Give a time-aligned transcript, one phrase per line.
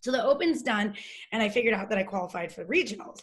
[0.00, 0.94] So the open's done,
[1.32, 3.22] and I figured out that I qualified for regionals.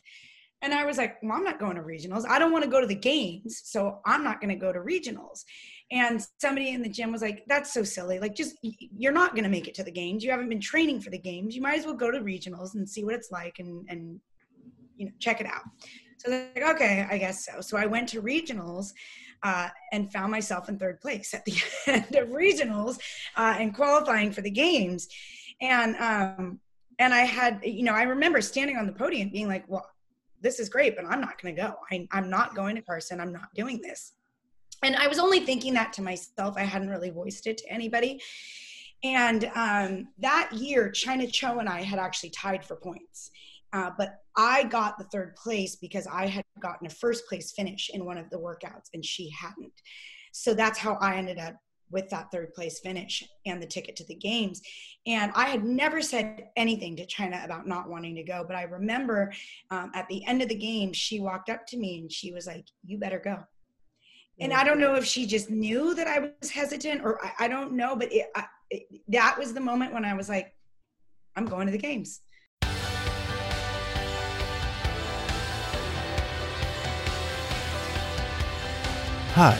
[0.61, 2.25] And I was like, well, I'm not going to regionals.
[2.27, 4.79] I don't want to go to the games, so I'm not going to go to
[4.79, 5.43] regionals.
[5.91, 8.19] And somebody in the gym was like, that's so silly.
[8.19, 10.23] Like, just you're not going to make it to the games.
[10.23, 11.55] You haven't been training for the games.
[11.55, 14.19] You might as well go to regionals and see what it's like and, and
[14.97, 15.61] you know, check it out.
[16.17, 17.61] So like, okay, I guess so.
[17.61, 18.93] So I went to regionals
[19.43, 21.53] uh, and found myself in third place at the
[21.87, 22.97] end of regionals
[23.35, 25.07] uh, and qualifying for the games.
[25.61, 26.59] And um,
[26.99, 29.89] and I had, you know, I remember standing on the podium being like, well,
[30.41, 31.75] this is great, but I'm not going to go.
[31.91, 33.19] I, I'm not going to Carson.
[33.19, 34.13] I'm not doing this.
[34.83, 36.55] And I was only thinking that to myself.
[36.57, 38.21] I hadn't really voiced it to anybody.
[39.03, 43.31] And um, that year, Chyna Cho and I had actually tied for points.
[43.73, 47.89] Uh, but I got the third place because I had gotten a first place finish
[47.93, 49.73] in one of the workouts and she hadn't.
[50.31, 51.55] So that's how I ended up
[51.91, 54.61] with that third place finish and the ticket to the games.
[55.05, 58.63] And I had never said anything to Chyna about not wanting to go, but I
[58.63, 59.31] remember
[59.71, 62.47] um, at the end of the game, she walked up to me and she was
[62.47, 63.43] like, You better go.
[64.39, 67.47] And I don't know if she just knew that I was hesitant or I, I
[67.47, 70.53] don't know, but it, I, it, that was the moment when I was like,
[71.37, 72.21] I'm going to the games.
[79.35, 79.59] Hi,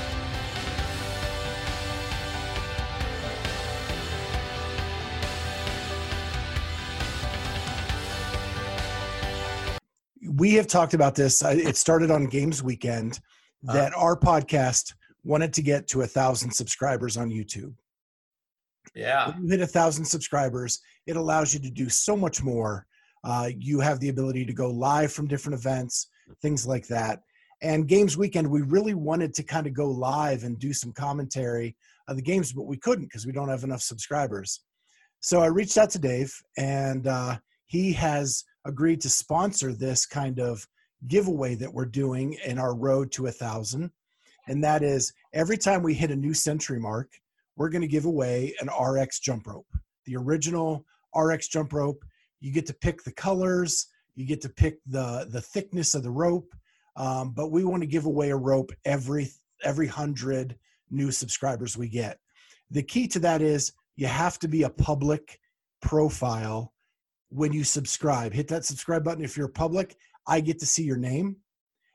[10.41, 11.43] We have talked about this.
[11.43, 13.19] It started on Games Weekend
[13.67, 13.73] uh-huh.
[13.77, 17.75] that uh, our podcast wanted to get to a thousand subscribers on YouTube.
[18.95, 19.29] Yeah.
[19.29, 22.87] When you hit a thousand subscribers, it allows you to do so much more.
[23.23, 26.07] Uh, you have the ability to go live from different events,
[26.41, 27.21] things like that.
[27.61, 31.75] And Games Weekend, we really wanted to kind of go live and do some commentary
[32.07, 34.61] of the games, but we couldn't because we don't have enough subscribers.
[35.19, 37.37] So I reached out to Dave, and uh,
[37.67, 40.67] he has agreed to sponsor this kind of
[41.07, 43.91] giveaway that we're doing in our road to a thousand.
[44.47, 47.09] And that is every time we hit a new century mark,
[47.55, 49.67] we're going to give away an RX jump rope,
[50.05, 50.85] the original
[51.15, 52.03] RX jump rope.
[52.39, 56.11] You get to pick the colors, you get to pick the the thickness of the
[56.11, 56.53] rope,
[56.95, 59.29] um, but we want to give away a rope every
[59.63, 60.57] every hundred
[60.89, 62.17] new subscribers we get.
[62.71, 65.39] The key to that is you have to be a public
[65.81, 66.73] profile
[67.31, 68.33] when you subscribe.
[68.33, 69.95] Hit that subscribe button if you're public.
[70.27, 71.37] I get to see your name.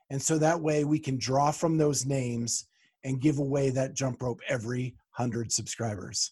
[0.09, 2.67] And so that way we can draw from those names
[3.03, 6.31] and give away that jump rope every 100 subscribers.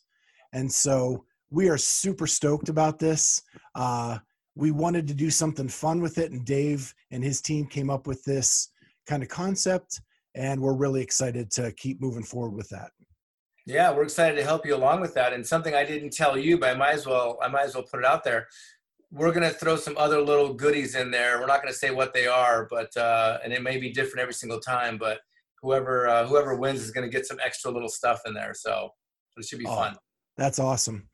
[0.53, 3.41] And so we are super stoked about this.
[3.75, 4.17] Uh,
[4.55, 8.07] we wanted to do something fun with it, and Dave and his team came up
[8.07, 8.69] with this
[9.05, 10.01] kind of concept,
[10.33, 12.91] and we're really excited to keep moving forward with that.
[13.65, 15.33] Yeah, we're excited to help you along with that.
[15.33, 17.83] And something I didn't tell you, but I might as well I might as well
[17.83, 18.47] put it out there
[19.15, 21.39] we're going to throw some other little goodies in there.
[21.39, 24.19] We're not going to say what they are, but uh, and it may be different
[24.19, 24.97] every single time.
[24.97, 25.19] But
[25.61, 28.53] whoever uh, whoever wins is going to get some extra little stuff in there.
[28.53, 28.89] So
[29.37, 29.95] it should be oh, fun.
[30.37, 31.07] That's awesome.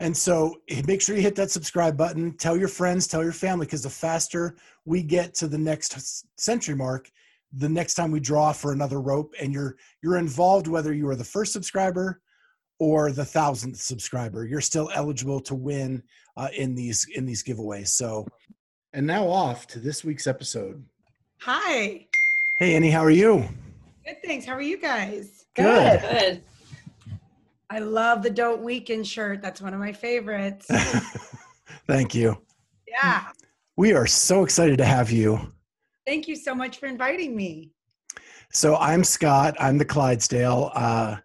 [0.00, 0.56] And so
[0.86, 2.36] make sure you hit that subscribe button.
[2.36, 6.76] Tell your friends, tell your family, because the faster we get to the next century
[6.76, 7.10] mark,
[7.52, 11.16] the next time we draw for another rope, and you're you're involved whether you are
[11.16, 12.22] the first subscriber
[12.78, 16.02] or the thousandth subscriber, you're still eligible to win
[16.36, 17.88] uh, in these in these giveaways.
[17.88, 18.26] So,
[18.92, 20.84] and now off to this week's episode.
[21.40, 22.06] Hi.
[22.58, 23.48] Hey Annie, how are you?
[24.04, 24.46] Good, thanks.
[24.46, 25.46] How are you guys?
[25.54, 26.00] Good.
[26.00, 26.42] Good.
[27.70, 29.42] I love the Don't Weaken shirt.
[29.42, 30.66] That's one of my favorites.
[31.86, 32.40] Thank you.
[32.86, 33.26] Yeah.
[33.76, 35.38] We are so excited to have you.
[36.06, 37.70] Thank you so much for inviting me.
[38.50, 39.54] So I'm Scott.
[39.60, 41.16] I'm the Clydesdale, uh,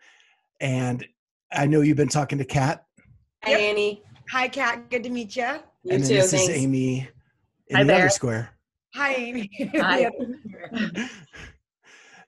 [0.60, 1.06] and
[1.56, 2.86] I know you've been talking to Kat.
[3.44, 3.60] Hi, yep.
[3.60, 4.04] Annie.
[4.32, 4.90] Hi, Kat.
[4.90, 5.44] Good to meet you.
[5.84, 6.14] You and too.
[6.16, 6.50] This thanks.
[6.50, 7.08] is Amy
[7.68, 8.00] in Hi the there.
[8.02, 8.50] other square.
[8.96, 9.50] Hi, Amy.
[9.76, 10.10] Hi.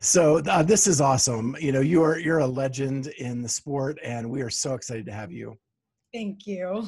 [0.02, 1.56] So uh, this is awesome.
[1.60, 5.06] You know, you are you're a legend in the sport, and we are so excited
[5.08, 5.58] to have you.
[6.14, 6.88] Thank you.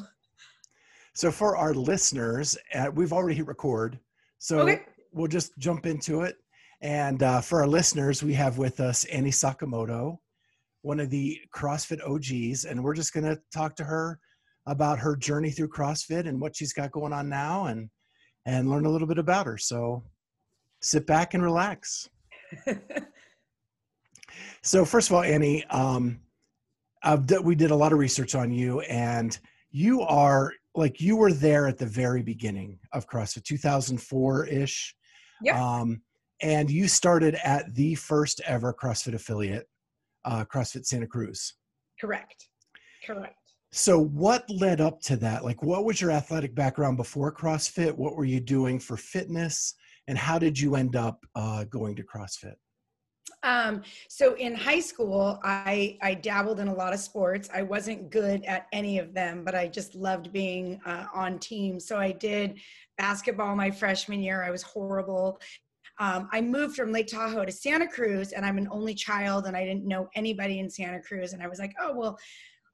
[1.14, 3.98] So for our listeners, uh, we've already hit record,
[4.38, 4.82] so Okay.
[5.12, 6.36] we'll just jump into it.
[6.80, 10.18] And uh, for our listeners, we have with us Annie Sakamoto,
[10.82, 14.18] one of the CrossFit OGs, and we're just going to talk to her
[14.66, 17.88] about her journey through CrossFit and what she's got going on now, and
[18.46, 19.58] and learn a little bit about her.
[19.58, 20.04] So
[20.80, 22.08] sit back and relax.
[24.62, 26.20] So first of all, Annie, um,
[27.02, 29.38] I've d- we did a lot of research on you, and
[29.70, 34.94] you are like you were there at the very beginning of CrossFit, 2004 ish.
[35.42, 35.62] Yeah.
[35.62, 36.02] Um,
[36.40, 39.66] and you started at the first ever CrossFit affiliate,
[40.24, 41.54] uh, CrossFit Santa Cruz.
[42.00, 42.48] Correct.
[43.06, 43.34] Correct.
[43.72, 45.44] So, what led up to that?
[45.44, 47.94] Like, what was your athletic background before CrossFit?
[47.94, 49.74] What were you doing for fitness?
[50.06, 52.54] And how did you end up uh, going to CrossFit?
[53.42, 57.48] Um, so in high school, I I dabbled in a lot of sports.
[57.54, 61.86] I wasn't good at any of them, but I just loved being uh, on teams.
[61.86, 62.58] So I did
[62.96, 64.42] basketball my freshman year.
[64.42, 65.40] I was horrible.
[66.00, 69.56] Um, I moved from Lake Tahoe to Santa Cruz, and I'm an only child, and
[69.56, 71.32] I didn't know anybody in Santa Cruz.
[71.32, 72.18] And I was like, oh well,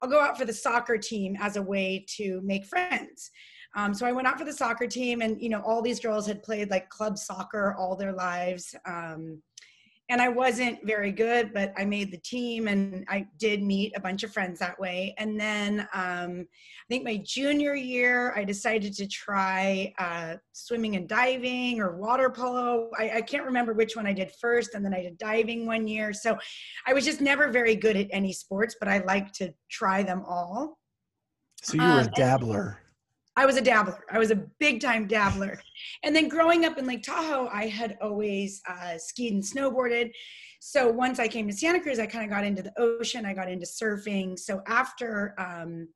[0.03, 3.31] I'll go out for the soccer team as a way to make friends.
[3.77, 6.27] Um, so I went out for the soccer team, and you know, all these girls
[6.27, 8.75] had played like club soccer all their lives.
[8.87, 9.43] Um,
[10.11, 14.01] and I wasn't very good, but I made the team and I did meet a
[14.01, 15.15] bunch of friends that way.
[15.17, 21.09] And then um, I think my junior year, I decided to try uh, swimming and
[21.09, 22.91] diving or water polo.
[22.99, 25.89] I, I can't remember which one I did first, and then I did diving one
[25.89, 26.13] year.
[26.13, 26.37] So
[26.87, 30.23] I was just never very good at any sports, but I like to try them
[30.29, 30.79] all.
[31.63, 32.79] So, you were Um, a dabbler.
[33.37, 34.05] I was a dabbler.
[34.11, 35.61] I was a big time dabbler.
[36.05, 40.13] And then growing up in Lake Tahoe, I had always uh, skied and snowboarded.
[40.61, 43.27] So once I came to Santa Cruz, I kind of got into the ocean.
[43.27, 44.39] I got into surfing.
[44.39, 45.89] So after um,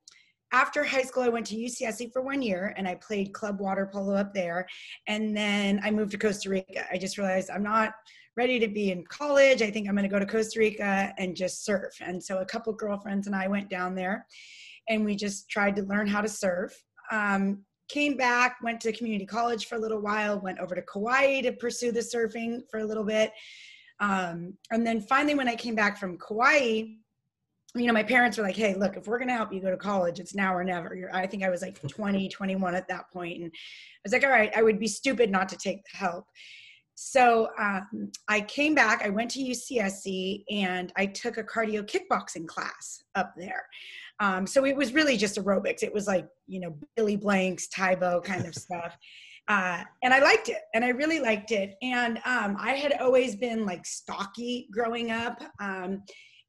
[0.52, 3.88] after high school, I went to UCSC for one year and I played club water
[3.92, 4.66] polo up there.
[5.06, 6.86] And then I moved to Costa Rica.
[6.90, 7.92] I just realized I'm not
[8.36, 9.62] ready to be in college.
[9.62, 11.92] I think I'm going to go to Costa Rica and just surf.
[12.00, 14.26] And so a couple girlfriends and I went down there
[14.88, 16.72] and we just tried to learn how to surf
[17.10, 21.40] um, came back, went to community college for a little while, went over to Kauai
[21.42, 23.32] to pursue the surfing for a little bit.
[24.00, 26.82] Um, and then finally, when I came back from Kauai,
[27.74, 29.70] you know, my parents were like, hey, look, if we're going to help you go
[29.70, 30.94] to college, it's now or never.
[30.94, 33.42] You're, I think I was like 20, 21 at that point.
[33.42, 36.26] And I was like, all right, I would be stupid not to take the help.
[36.94, 42.48] So um, I came back, I went to UCSC, and I took a cardio kickboxing
[42.48, 43.64] class up there.
[44.20, 45.82] Um, so it was really just aerobics.
[45.82, 48.96] It was like, you know, Billy Blanks, Tae Bo kind of stuff.
[49.48, 51.76] Uh, and I liked it, and I really liked it.
[51.80, 55.42] And um, I had always been like stocky growing up.
[55.58, 56.02] Um,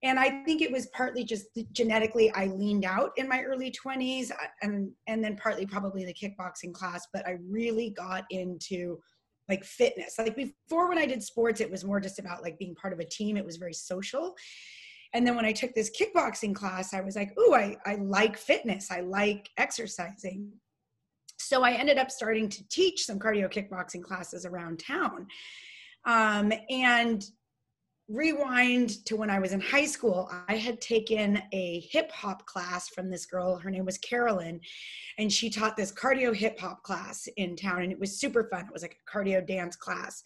[0.04, 4.32] and I think it was partly just genetically I leaned out in my early 20s,
[4.62, 7.08] and and then partly probably the kickboxing class.
[7.14, 9.00] But I really got into
[9.50, 10.16] like fitness.
[10.18, 13.00] Like before, when I did sports, it was more just about like being part of
[13.00, 13.38] a team.
[13.38, 14.36] It was very social.
[15.14, 18.38] And then when I took this kickboxing class, I was like, ooh, I, I like
[18.38, 18.92] fitness.
[18.92, 20.52] I like exercising.
[21.38, 25.26] So I ended up starting to teach some cardio kickboxing classes around town.
[26.06, 27.26] Um, and
[28.10, 32.90] rewind to when I was in high school, I had taken a hip hop class
[32.90, 33.58] from this girl.
[33.58, 34.60] Her name was Carolyn,
[35.18, 38.66] and she taught this cardio hip hop class in town, and it was super fun.
[38.66, 40.24] It was like a cardio dance class.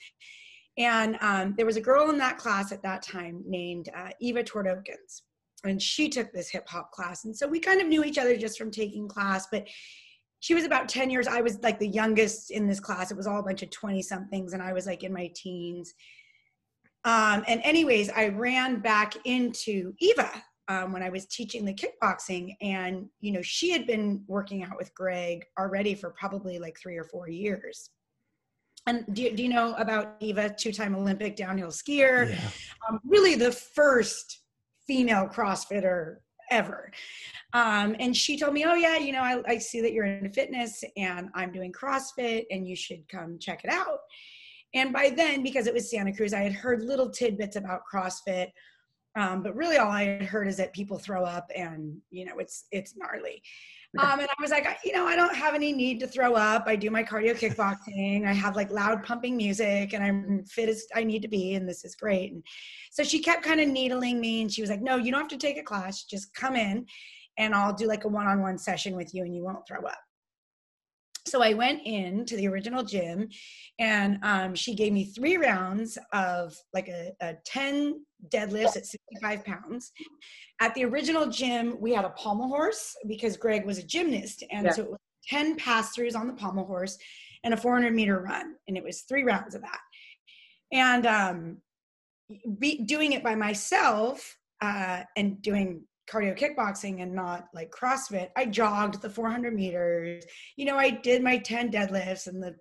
[0.77, 4.43] And um, there was a girl in that class at that time named uh, Eva
[4.43, 5.21] Twardokens,
[5.63, 7.25] and she took this hip hop class.
[7.25, 9.67] And so we kind of knew each other just from taking class, but
[10.39, 11.27] she was about 10 years.
[11.27, 13.11] I was like the youngest in this class.
[13.11, 15.93] It was all a bunch of 20 somethings, and I was like in my teens.
[17.05, 20.31] Um, and, anyways, I ran back into Eva
[20.67, 24.77] um, when I was teaching the kickboxing, and you know, she had been working out
[24.77, 27.89] with Greg already for probably like three or four years.
[28.85, 32.29] And do you, do you know about Eva, two-time Olympic downhill skier?
[32.29, 32.49] Yeah.
[32.89, 34.41] Um, really, the first
[34.85, 36.17] female CrossFitter
[36.51, 36.91] ever.
[37.53, 40.29] Um, and she told me, "Oh yeah, you know, I, I see that you're into
[40.29, 43.99] fitness, and I'm doing CrossFit, and you should come check it out."
[44.73, 48.49] And by then, because it was Santa Cruz, I had heard little tidbits about CrossFit,
[49.15, 52.39] um, but really all I had heard is that people throw up, and you know,
[52.39, 53.41] it's it's gnarly.
[53.99, 56.63] Um, and I was like, you know, I don't have any need to throw up.
[56.65, 58.25] I do my cardio kickboxing.
[58.25, 61.69] I have like loud pumping music, and I'm fit as I need to be, and
[61.69, 62.31] this is great.
[62.31, 62.43] And
[62.91, 65.29] so she kept kind of needling me, and she was like, no, you don't have
[65.29, 66.05] to take a class.
[66.05, 66.87] Just come in,
[67.37, 70.02] and I'll do like a one-on-one session with you, and you won't throw up.
[71.25, 73.29] So I went in to the original gym
[73.79, 79.45] and um, she gave me three rounds of like a, a 10 deadlifts at 65
[79.45, 79.91] pounds.
[80.59, 84.43] At the original gym, we had a pommel horse because Greg was a gymnast.
[84.51, 84.71] And yeah.
[84.73, 84.99] so it was
[85.29, 86.97] 10 pass throughs on the pommel horse
[87.43, 88.55] and a 400 meter run.
[88.67, 89.79] And it was three rounds of that.
[90.71, 91.57] And um,
[92.59, 98.45] be, doing it by myself uh, and doing cardio kickboxing and not like CrossFit, I
[98.45, 100.23] jogged the 400 meters.
[100.57, 102.55] You know, I did my 10 deadlifts and the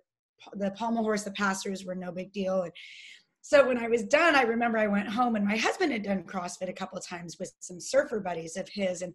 [0.55, 2.63] the pommel horse, the pass throughs were no big deal.
[2.63, 2.71] And
[3.41, 6.23] so when I was done, I remember I went home and my husband had done
[6.23, 9.01] CrossFit a couple of times with some surfer buddies of his.
[9.01, 9.13] And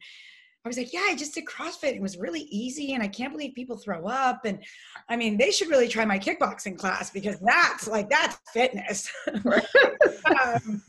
[0.65, 1.95] I was like, yeah, I just did CrossFit.
[1.95, 2.95] It was really easy.
[2.95, 4.45] And I can't believe people throw up.
[4.45, 4.63] And
[5.09, 9.11] I mean, they should really try my kickboxing class because that's like, that's fitness.
[10.45, 10.83] um,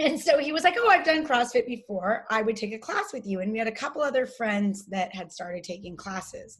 [0.00, 2.24] and so he was like, Oh, I've done CrossFit before.
[2.30, 3.40] I would take a class with you.
[3.40, 6.58] And we had a couple other friends that had started taking classes,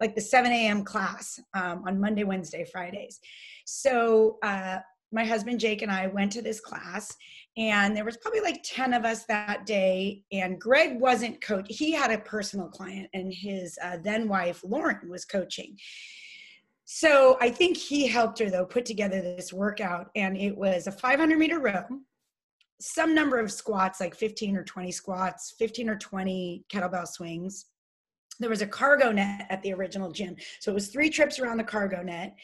[0.00, 0.84] like the 7 a.m.
[0.84, 3.20] class um, on Monday, Wednesday, Fridays.
[3.66, 4.78] So uh,
[5.12, 7.14] my husband Jake and I went to this class,
[7.58, 10.22] and there was probably like 10 of us that day.
[10.32, 15.10] And Greg wasn't coach, he had a personal client, and his uh, then wife, Lauren,
[15.10, 15.76] was coaching.
[16.84, 20.92] So I think he helped her though put together this workout, and it was a
[20.92, 21.84] 500 meter row
[22.82, 27.66] some number of squats, like 15 or 20 squats, 15 or 20 kettlebell swings.
[28.40, 30.36] There was a cargo net at the original gym.
[30.60, 32.34] So it was three trips around the cargo net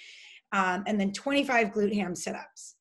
[0.52, 2.76] um, and then 25 glute ham sit ups,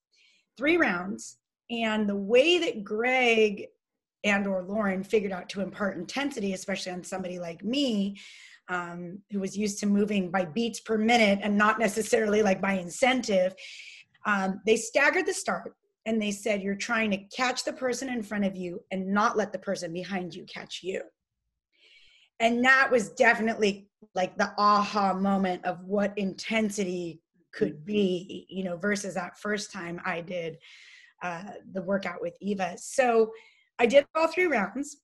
[0.55, 1.37] three rounds.
[1.71, 3.67] And the way that Greg
[4.23, 8.17] and or Lauren figured out to impart intensity, especially on somebody like me,
[8.69, 12.73] um, who was used to moving by beats per minute and not necessarily like by
[12.73, 13.55] incentive,
[14.25, 15.73] um, they staggered the start
[16.07, 19.37] and they said you're trying to catch the person in front of you and not
[19.37, 21.01] let the person behind you catch you.
[22.39, 27.21] And that was definitely like the aha moment of what intensity
[27.53, 30.57] could be you know versus that first time i did
[31.23, 32.75] uh, the workout with eva.
[32.77, 33.31] So
[33.79, 34.97] i did all three rounds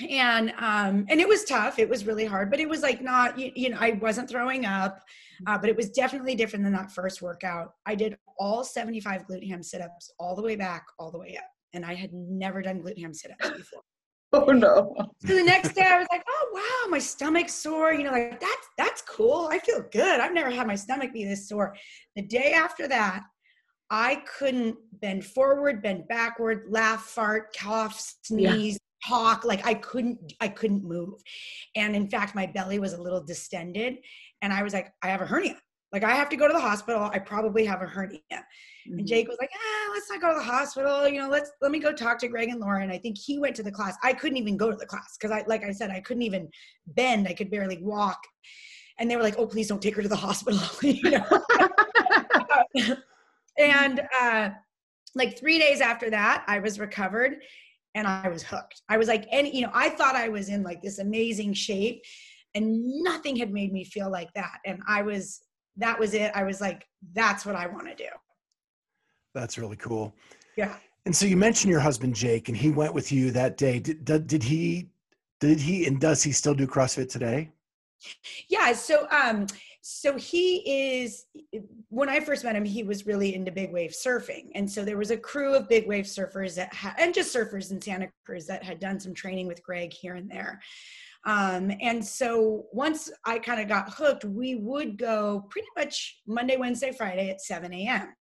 [0.00, 3.38] and um and it was tough it was really hard but it was like not
[3.38, 5.02] you, you know i wasn't throwing up
[5.46, 7.74] uh, but it was definitely different than that first workout.
[7.84, 11.36] I did all 75 glute ham sit ups all the way back, all the way
[11.36, 11.44] up.
[11.74, 13.82] And I had never done glute ham sit ups before.
[14.32, 14.92] Oh no.
[15.24, 17.94] So the next day I was like, oh wow, my stomach's sore.
[17.94, 19.48] You know, like that's that's cool.
[19.52, 20.20] I feel good.
[20.20, 21.76] I've never had my stomach be this sore.
[22.16, 23.22] The day after that,
[23.88, 28.78] I couldn't bend forward, bend backward, laugh, fart, cough, sneeze.
[29.06, 29.44] Talk.
[29.44, 31.20] Like I couldn't, I couldn't move.
[31.74, 33.98] And in fact, my belly was a little distended
[34.42, 35.56] and I was like, I have a hernia.
[35.92, 37.02] Like I have to go to the hospital.
[37.12, 38.20] I probably have a hernia.
[38.30, 38.98] Mm-hmm.
[38.98, 41.08] And Jake was like, ah, let's not go to the hospital.
[41.08, 42.90] You know, let's let me go talk to Greg and Lauren.
[42.90, 43.96] I think he went to the class.
[44.02, 46.48] I couldn't even go to the class because I, like I said, I couldn't even
[46.88, 47.28] bend.
[47.28, 48.18] I could barely walk.
[48.98, 50.60] And they were like, oh, please don't take her to the hospital.
[50.82, 51.26] you know.
[53.58, 54.50] and uh,
[55.14, 57.36] like three days after that, I was recovered
[57.96, 58.82] and I was hooked.
[58.88, 62.02] I was like, and you know, I thought I was in like this amazing shape
[62.56, 65.42] and nothing had made me feel like that and i was
[65.78, 66.32] that was it.
[66.34, 68.08] I was like that's what i want to do.
[69.34, 70.14] That's really cool.
[70.56, 70.74] Yeah.
[71.04, 73.78] And so you mentioned your husband jake and he went with you that day.
[73.78, 74.88] Did, did, did he
[75.38, 77.50] did he and does he still do crossfit today?
[78.48, 79.46] Yeah so um
[79.88, 81.26] so he is
[81.90, 84.98] when i first met him he was really into big wave surfing and so there
[84.98, 88.46] was a crew of big wave surfers that had and just surfers in santa cruz
[88.46, 90.60] that had done some training with greg here and there
[91.24, 96.56] um, and so once I kind of got hooked, we would go pretty much Monday,
[96.56, 98.14] Wednesday, Friday at 7 a.m.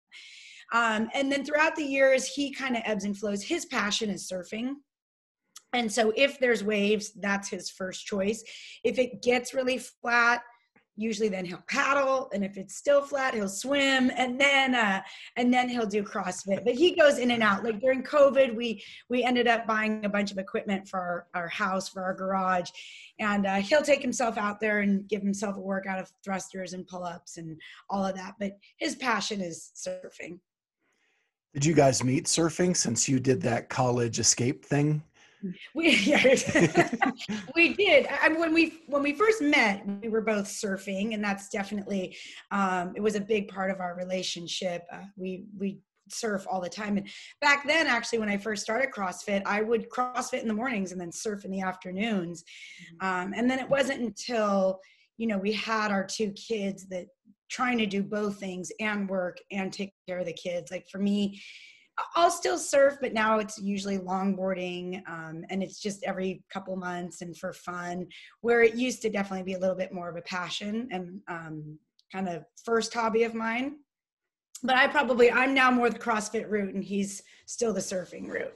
[0.73, 3.43] Um, and then throughout the years, he kind of ebbs and flows.
[3.43, 4.73] His passion is surfing.
[5.71, 8.43] And so if there's waves, that's his first choice.
[8.83, 10.41] If it gets really flat,
[10.97, 15.01] usually then he'll paddle and if it's still flat he'll swim and then uh
[15.35, 16.63] and then he'll do crossfit.
[16.63, 17.63] But he goes in and out.
[17.63, 21.47] Like during covid we we ended up buying a bunch of equipment for our, our
[21.49, 22.69] house for our garage
[23.19, 26.87] and uh, he'll take himself out there and give himself a workout of thrusters and
[26.87, 27.59] pull-ups and
[27.89, 30.39] all of that but his passion is surfing.
[31.53, 35.03] Did you guys meet surfing since you did that college escape thing
[35.73, 36.35] we yeah,
[37.55, 38.07] we did.
[38.07, 42.15] I when we when we first met, we were both surfing, and that's definitely
[42.51, 44.83] um, it was a big part of our relationship.
[44.91, 47.07] Uh, we we surf all the time, and
[47.41, 51.01] back then, actually, when I first started CrossFit, I would CrossFit in the mornings and
[51.01, 53.07] then surf in the afternoons, mm-hmm.
[53.07, 54.79] um, and then it wasn't until
[55.17, 57.07] you know we had our two kids that
[57.49, 60.71] trying to do both things and work and take care of the kids.
[60.71, 61.41] Like for me,
[62.15, 67.21] I'll still surf, but now it's usually longboarding, um, and it's just every couple months
[67.21, 68.07] and for fun.
[68.41, 71.79] Where it used to definitely be a little bit more of a passion and um,
[72.11, 73.77] kind of first hobby of mine.
[74.63, 78.53] But I probably I'm now more the CrossFit route, and he's still the surfing route.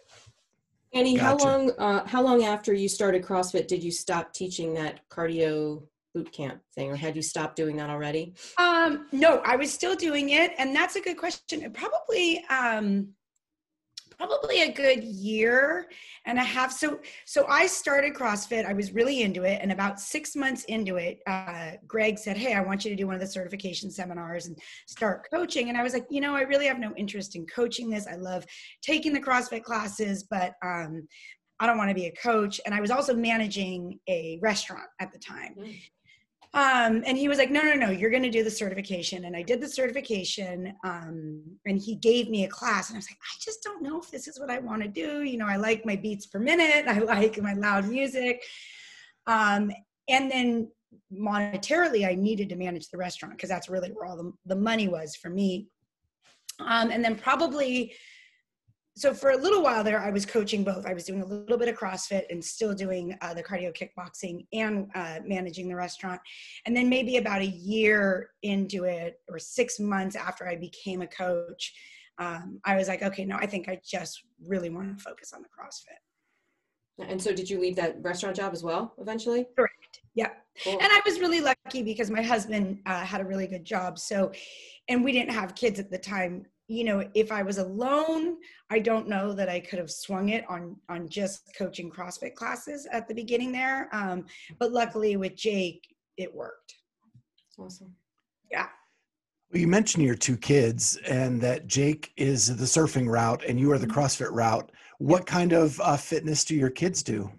[0.94, 1.26] Annie, Gotcha.
[1.26, 5.84] how long uh, how long after you started CrossFit did you stop teaching that cardio
[6.14, 8.34] boot camp thing, or had you stopped doing that already?
[8.58, 11.72] Um, no, I was still doing it, and that's a good question.
[11.72, 13.10] Probably, um,
[14.20, 15.88] probably a good year
[16.26, 16.74] and a half.
[16.74, 18.66] So, so I started CrossFit.
[18.66, 22.54] I was really into it, and about six months into it, uh, Greg said, "Hey,
[22.54, 24.58] I want you to do one of the certification seminars and
[24.88, 27.90] start coaching." And I was like, you know, I really have no interest in coaching
[27.90, 28.08] this.
[28.08, 28.46] I love
[28.82, 31.08] taking the CrossFit classes, but um,
[31.62, 32.60] I don't want to be a coach.
[32.66, 35.56] And I was also managing a restaurant at the time.
[36.56, 39.26] Um, and he was like, no, no, no, you're going to do the certification.
[39.26, 40.74] And I did the certification.
[40.84, 42.90] Um, and he gave me a class.
[42.90, 44.88] And I was like, I just don't know if this is what I want to
[44.88, 45.22] do.
[45.22, 48.44] You know, I like my beats per minute, I like my loud music.
[49.28, 49.72] Um,
[50.08, 50.72] and then
[51.14, 54.88] monetarily, I needed to manage the restaurant because that's really where all the, the money
[54.88, 55.68] was for me.
[56.60, 57.94] Um, and then probably
[59.00, 60.86] so for a little while there i was coaching both.
[60.86, 64.46] I was doing a little bit of crossfit and still doing uh, the cardio kickboxing
[64.52, 66.20] and uh, managing the restaurant.
[66.66, 71.08] And then maybe about a year into it or six months after i became a
[71.08, 71.74] coach
[72.18, 75.42] um, i was like okay no i think i just really want to focus on
[75.42, 76.02] the crossfit.
[77.10, 79.46] And so, did you leave that restaurant job as well eventually?
[79.56, 80.02] correct.
[80.16, 80.32] Yeah.
[80.64, 80.74] Cool.
[80.74, 83.98] and i was really lucky because my husband uh, had a really good job.
[83.98, 84.32] So
[84.90, 88.38] and we didn't have kids at the time you know if i was alone
[88.70, 92.88] i don't know that i could have swung it on on just coaching crossfit classes
[92.92, 94.26] at the beginning there um,
[94.60, 96.76] but luckily with jake it worked
[97.58, 97.94] awesome.
[98.52, 98.68] Yeah
[99.52, 103.72] well, you mentioned your two kids and that Jake is the surfing route and you
[103.72, 104.00] are the Mm-hmm.
[104.00, 104.72] CrossFit route.
[105.00, 107.32] What kind of uh, fitness do your kids do?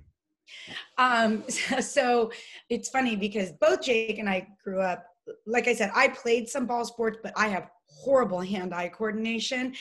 [0.98, 1.44] um,
[1.80, 2.30] so
[2.68, 5.04] it's funny because both jake and i grew up
[5.46, 7.68] like i said i played some ball sports but i have
[8.00, 9.74] horrible hand-eye coordination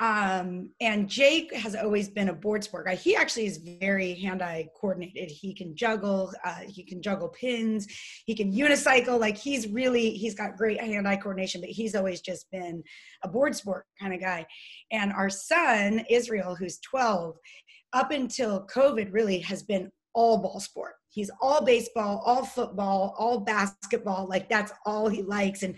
[0.00, 4.68] um, and jake has always been a board sport guy he actually is very hand-eye
[4.78, 7.86] coordinated he can juggle uh, he can juggle pins
[8.26, 12.50] he can unicycle like he's really he's got great hand-eye coordination but he's always just
[12.50, 12.82] been
[13.22, 14.46] a board sport kind of guy
[14.92, 17.36] and our son israel who's 12
[17.92, 20.94] up until covid really has been all ball sport.
[21.10, 24.26] He's all baseball, all football, all basketball.
[24.26, 25.62] Like that's all he likes.
[25.62, 25.74] And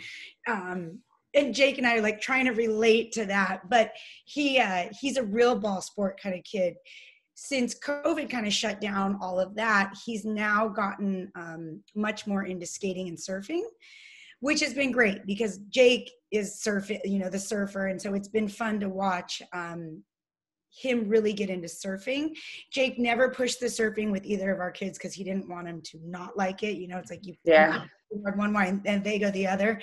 [0.48, 1.00] um,
[1.36, 3.68] and Jake and I are like trying to relate to that.
[3.68, 3.92] But
[4.24, 6.74] he uh, he's a real ball sport kind of kid.
[7.34, 12.44] Since COVID kind of shut down all of that, he's now gotten um, much more
[12.44, 13.60] into skating and surfing,
[14.40, 18.28] which has been great because Jake is surfing, you know, the surfer, and so it's
[18.28, 19.42] been fun to watch.
[19.52, 20.02] Um,
[20.78, 22.36] him really get into surfing.
[22.70, 25.80] Jake never pushed the surfing with either of our kids because he didn't want him
[25.82, 26.76] to not like it.
[26.76, 27.84] You know, it's like you Yeah.
[28.10, 29.80] one way and they go the other.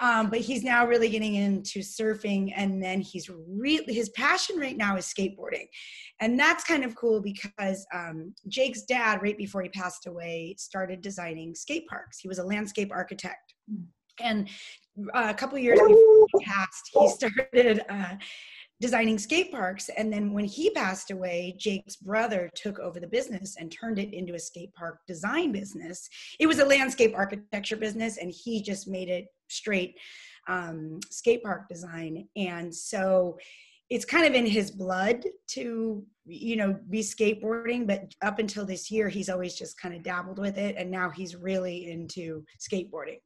[0.00, 4.76] Um, but he's now really getting into surfing, and then he's really his passion right
[4.76, 5.66] now is skateboarding,
[6.20, 11.00] and that's kind of cool because um, Jake's dad, right before he passed away, started
[11.00, 12.18] designing skate parks.
[12.18, 13.54] He was a landscape architect,
[14.20, 14.48] and
[15.14, 17.82] uh, a couple years before he passed, he started.
[17.88, 18.16] Uh,
[18.80, 19.88] designing skate parks.
[19.96, 24.12] And then when he passed away, Jake's brother took over the business and turned it
[24.12, 26.08] into a skate park design business.
[26.40, 29.96] It was a landscape architecture business, and he just made it straight
[30.48, 32.28] um, skate park design.
[32.36, 33.38] And so
[33.90, 38.90] it's kind of in his blood to you know be skateboarding but up until this
[38.90, 43.18] year he's always just kind of dabbled with it and now he's really into skateboarding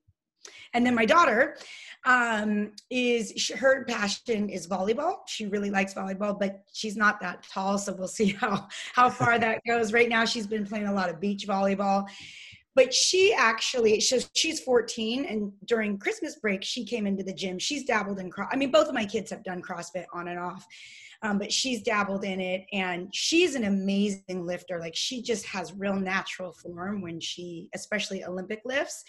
[0.74, 1.56] and then my daughter
[2.04, 5.18] um, is her passion is volleyball.
[5.26, 9.38] She really likes volleyball, but she's not that tall, so we'll see how how far
[9.38, 9.92] that goes.
[9.92, 12.06] Right now, she's been playing a lot of beach volleyball.
[12.78, 17.58] But she actually, so she's 14, and during Christmas break, she came into the gym.
[17.58, 18.50] She's dabbled in cross.
[18.52, 20.64] I mean, both of my kids have done CrossFit on and off,
[21.22, 24.78] um, but she's dabbled in it, and she's an amazing lifter.
[24.78, 29.02] Like she just has real natural form when she, especially Olympic lifts.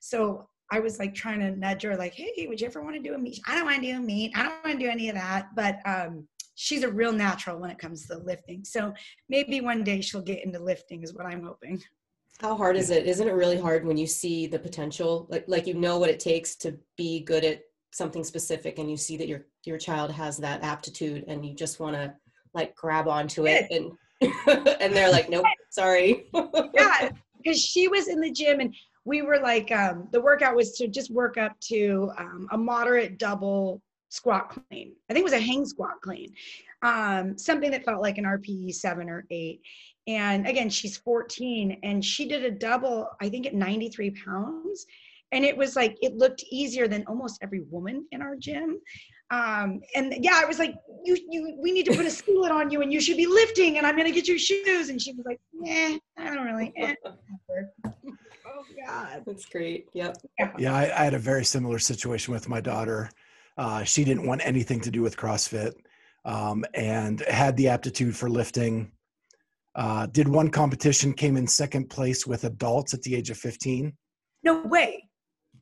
[0.00, 3.02] So I was like trying to nudge her, like, hey, would you ever want to
[3.02, 3.40] do a meet?
[3.48, 4.36] I don't want to do a meet.
[4.36, 5.48] I don't want to do any of that.
[5.56, 8.62] But um, she's a real natural when it comes to lifting.
[8.62, 8.92] So
[9.30, 11.80] maybe one day she'll get into lifting, is what I'm hoping.
[12.40, 13.06] How hard is it?
[13.06, 16.20] Isn't it really hard when you see the potential, like like you know what it
[16.20, 20.36] takes to be good at something specific, and you see that your your child has
[20.38, 22.14] that aptitude, and you just want to
[22.52, 23.92] like grab onto it, and
[24.80, 26.26] and they're like, nope, sorry.
[26.74, 27.10] yeah,
[27.42, 30.88] because she was in the gym and we were like, um, the workout was to
[30.88, 34.94] just work up to um, a moderate double squat clean.
[35.08, 36.32] I think it was a hang squat clean,
[36.82, 39.60] um, something that felt like an RPE seven or eight.
[40.06, 44.86] And again, she's 14 and she did a double, I think at 93 pounds.
[45.32, 48.80] And it was like, it looked easier than almost every woman in our gym.
[49.30, 52.70] Um, and yeah, I was like, you, you, we need to put a singlet on
[52.70, 54.88] you and you should be lifting and I'm going to get your shoes.
[54.88, 56.72] And she was like, yeah, I don't really.
[56.76, 56.94] Eh.
[57.84, 59.24] oh God.
[59.26, 59.86] That's great.
[59.94, 60.18] Yep.
[60.58, 60.74] Yeah.
[60.74, 63.10] I, I, had a very similar situation with my daughter.
[63.58, 65.72] Uh, she didn't want anything to do with CrossFit
[66.24, 68.92] um, and had the aptitude for lifting
[69.76, 73.92] uh, did one competition, came in second place with adults at the age of 15.
[74.42, 75.04] No way.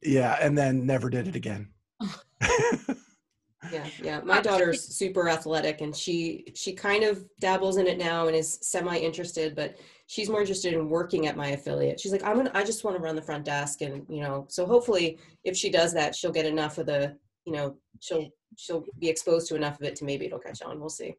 [0.03, 1.71] Yeah, and then never did it again.
[2.01, 4.21] yeah, yeah.
[4.21, 8.59] My daughter's super athletic and she she kind of dabbles in it now and is
[8.63, 11.99] semi interested, but she's more interested in working at my affiliate.
[11.99, 14.47] She's like, I'm gonna I just want to run the front desk and you know,
[14.49, 18.85] so hopefully if she does that, she'll get enough of the, you know, she'll she'll
[18.99, 20.79] be exposed to enough of it to maybe it'll catch on.
[20.79, 21.15] We'll see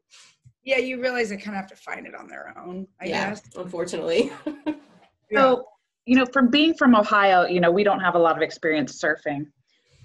[0.66, 3.30] yeah, you realize they kind of have to find it on their own, I yeah,
[3.30, 3.42] guess.
[3.56, 4.32] Unfortunately.
[5.32, 5.64] so,
[6.06, 9.00] you know, from being from Ohio, you know, we don't have a lot of experience
[9.00, 9.46] surfing,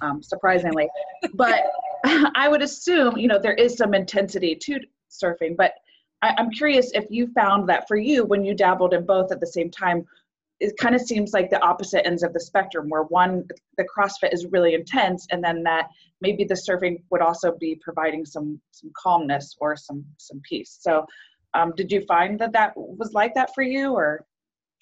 [0.02, 0.88] um, surprisingly.
[1.34, 1.64] but
[2.06, 5.58] I would assume, you know, there is some intensity to surfing.
[5.58, 5.74] But
[6.22, 9.40] I, I'm curious if you found that for you when you dabbled in both at
[9.40, 10.06] the same time,
[10.62, 13.44] it kind of seems like the opposite ends of the spectrum where one
[13.78, 15.88] the crossfit is really intense and then that
[16.22, 21.06] maybe the surfing would also be providing some some calmness or some some peace so
[21.54, 24.26] um, did you find that that was like that for you or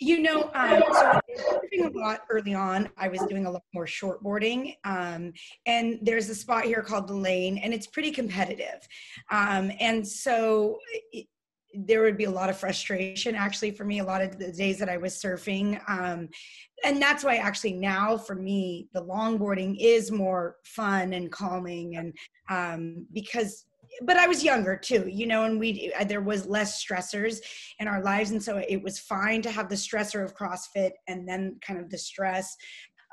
[0.01, 2.89] you know, um, so surfing a lot early on.
[2.97, 5.33] I was doing a lot more shortboarding, um,
[5.65, 8.87] and there's a spot here called the Lane, and it's pretty competitive.
[9.29, 10.77] Um, and so,
[11.11, 11.27] it,
[11.73, 14.79] there would be a lot of frustration actually for me a lot of the days
[14.79, 16.27] that i was surfing um,
[16.83, 22.13] and that's why actually now for me the longboarding is more fun and calming and
[22.49, 23.65] um, because
[24.03, 27.39] but i was younger too you know and we uh, there was less stressors
[27.79, 31.27] in our lives and so it was fine to have the stressor of crossfit and
[31.27, 32.55] then kind of the stress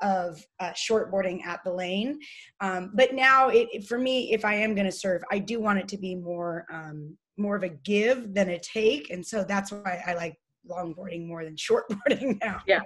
[0.01, 2.19] of uh, shortboarding at the lane.
[2.61, 5.79] Um, but now, it, for me, if I am going to serve, I do want
[5.79, 9.71] it to be more um, more of a give than a take and so that's
[9.71, 10.35] why i like
[10.69, 12.81] longboarding more than shortboarding now yeah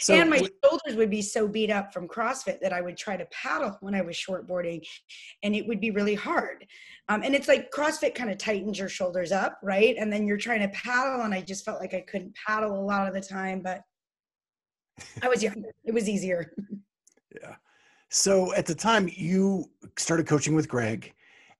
[0.00, 3.16] so, and my shoulders would be so beat up from CrossFit that I would try
[3.16, 4.82] to paddle when I was shortboarding,
[5.42, 6.66] and it would be really hard.
[7.08, 9.96] Um, and it's like CrossFit kind of tightens your shoulders up, right?
[9.98, 12.80] And then you're trying to paddle, and I just felt like I couldn't paddle a
[12.80, 13.60] lot of the time.
[13.60, 13.82] But
[15.22, 16.52] I was young; it was easier.
[17.40, 17.56] Yeah.
[18.08, 21.12] So at the time you started coaching with Greg,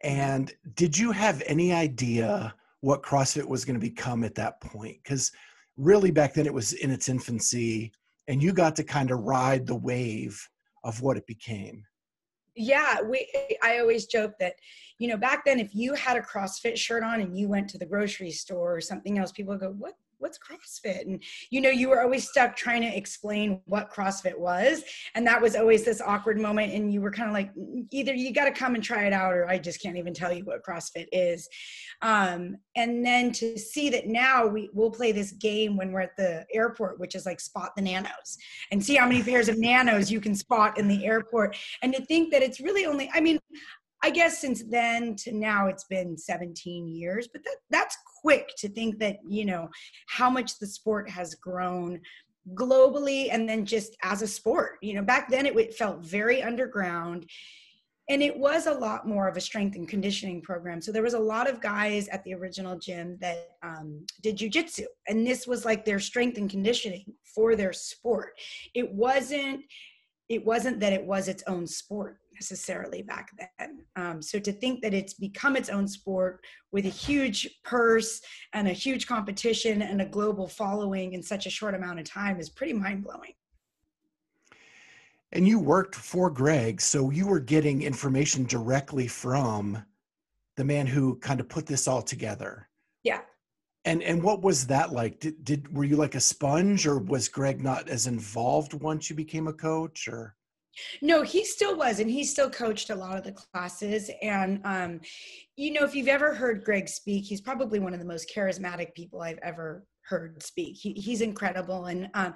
[0.02, 4.96] and did you have any idea what CrossFit was going to become at that point?
[5.02, 5.30] Because
[5.76, 7.92] really back then it was in its infancy
[8.28, 10.48] and you got to kind of ride the wave
[10.84, 11.84] of what it became.
[12.56, 13.30] Yeah, we
[13.62, 14.54] I always joke that,
[14.98, 17.78] you know, back then if you had a CrossFit shirt on and you went to
[17.78, 21.02] the grocery store or something else, people go, What what's CrossFit?
[21.02, 24.82] And you know, you were always stuck trying to explain what CrossFit was.
[25.14, 26.72] And that was always this awkward moment.
[26.72, 27.50] And you were kind of like,
[27.90, 30.32] either you got to come and try it out, or I just can't even tell
[30.32, 31.48] you what CrossFit is.
[32.02, 36.16] Um, and then to see that now we will play this game when we're at
[36.16, 38.38] the airport, which is like spot the nanos
[38.70, 41.56] and see how many pairs of nanos you can spot in the airport.
[41.82, 43.38] And to think that it's really only, I mean,
[44.02, 48.68] I guess since then to now it's been 17 years, but that, that's quick to
[48.68, 49.68] think that you know
[50.08, 52.00] how much the sport has grown
[52.54, 54.78] globally and then just as a sport.
[54.80, 57.26] You know back then it, it felt very underground
[58.08, 60.80] and it was a lot more of a strength and conditioning program.
[60.80, 64.86] So there was a lot of guys at the original gym that um, did jujitsu
[65.08, 68.32] and this was like their strength and conditioning for their sport.
[68.74, 69.60] It wasn't
[70.30, 73.84] it wasn't that it was its own sport necessarily back then.
[73.96, 76.40] Um, so to think that it's become its own sport
[76.72, 78.20] with a huge purse
[78.54, 82.40] and a huge competition and a global following in such a short amount of time
[82.40, 83.32] is pretty mind blowing.
[85.32, 89.84] And you worked for Greg, so you were getting information directly from
[90.56, 92.68] the man who kind of put this all together.
[93.04, 93.20] Yeah.
[93.84, 95.20] And and what was that like?
[95.20, 99.14] Did did were you like a sponge or was Greg not as involved once you
[99.14, 100.34] became a coach or
[101.02, 104.10] no, he still was, and he still coached a lot of the classes.
[104.22, 105.00] And, um,
[105.56, 108.94] you know, if you've ever heard Greg speak, he's probably one of the most charismatic
[108.94, 110.76] people I've ever heard speak.
[110.76, 112.34] He, he's incredible, and um,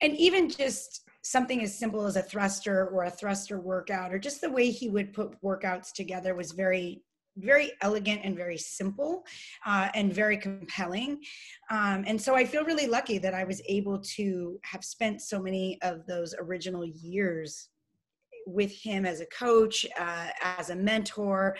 [0.00, 4.40] and even just something as simple as a thruster or a thruster workout, or just
[4.40, 7.02] the way he would put workouts together was very
[7.36, 9.24] very elegant and very simple
[9.64, 11.20] uh, and very compelling.
[11.70, 15.40] Um, and so I feel really lucky that I was able to have spent so
[15.40, 17.69] many of those original years
[18.52, 21.56] with him as a coach, uh, as a mentor,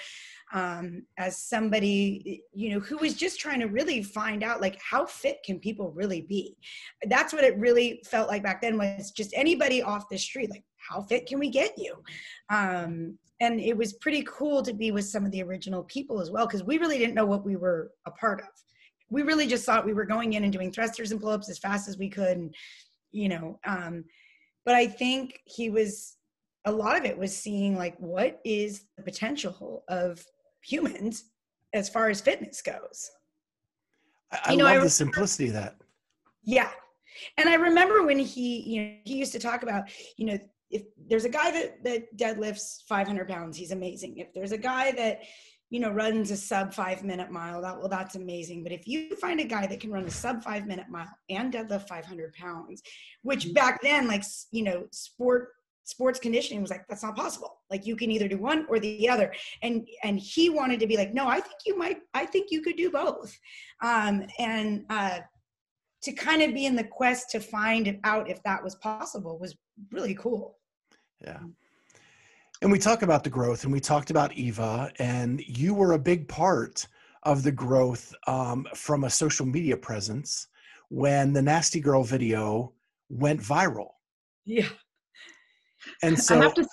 [0.53, 5.07] um, as somebody you know who was just trying to really find out like how
[5.07, 6.57] fit can people really be.
[7.09, 10.65] That's what it really felt like back then was just anybody off the street like
[10.77, 11.95] how fit can we get you?
[12.49, 16.31] Um, and it was pretty cool to be with some of the original people as
[16.31, 18.49] well because we really didn't know what we were a part of
[19.11, 21.89] we really just thought we were going in and doing thrusters and pull-ups as fast
[21.89, 22.55] as we could and
[23.13, 24.05] you know um
[24.65, 26.17] but i think he was
[26.65, 30.25] a lot of it was seeing like what is the potential of
[30.63, 31.25] humans
[31.73, 33.11] as far as fitness goes
[34.33, 35.77] i, I you know, love I the simplicity of that
[36.43, 36.71] yeah
[37.39, 39.85] and i remember when he you know he used to talk about
[40.17, 40.39] you know
[40.71, 44.93] if there's a guy that that deadlifts 500 pounds he's amazing if there's a guy
[44.93, 45.23] that
[45.71, 48.65] you know, runs a sub five minute mile, that well, that's amazing.
[48.65, 51.53] But if you find a guy that can run a sub five minute mile and
[51.53, 52.83] deadlift 500 pounds,
[53.23, 53.55] which mm-hmm.
[53.55, 55.51] back then, like, you know, sport
[55.91, 57.59] sports conditioning was like that's not possible.
[57.71, 59.35] Like you can either do one or the other.
[59.63, 62.63] And and he wanted to be like no i think you might i think you
[62.63, 63.39] could do both.
[63.83, 65.21] Um and uh
[66.03, 69.57] to kind of be in the quest to find out if that was possible was
[69.93, 70.57] really cool.
[71.23, 71.41] Yeah.
[72.63, 75.99] And we talk about the growth and we talked about Eva, and you were a
[75.99, 76.87] big part
[77.23, 80.49] of the growth um, from a social media presence
[80.89, 82.73] when the Nasty Girl video
[83.09, 83.91] went viral.
[84.45, 84.69] Yeah.
[86.03, 86.67] And so I have to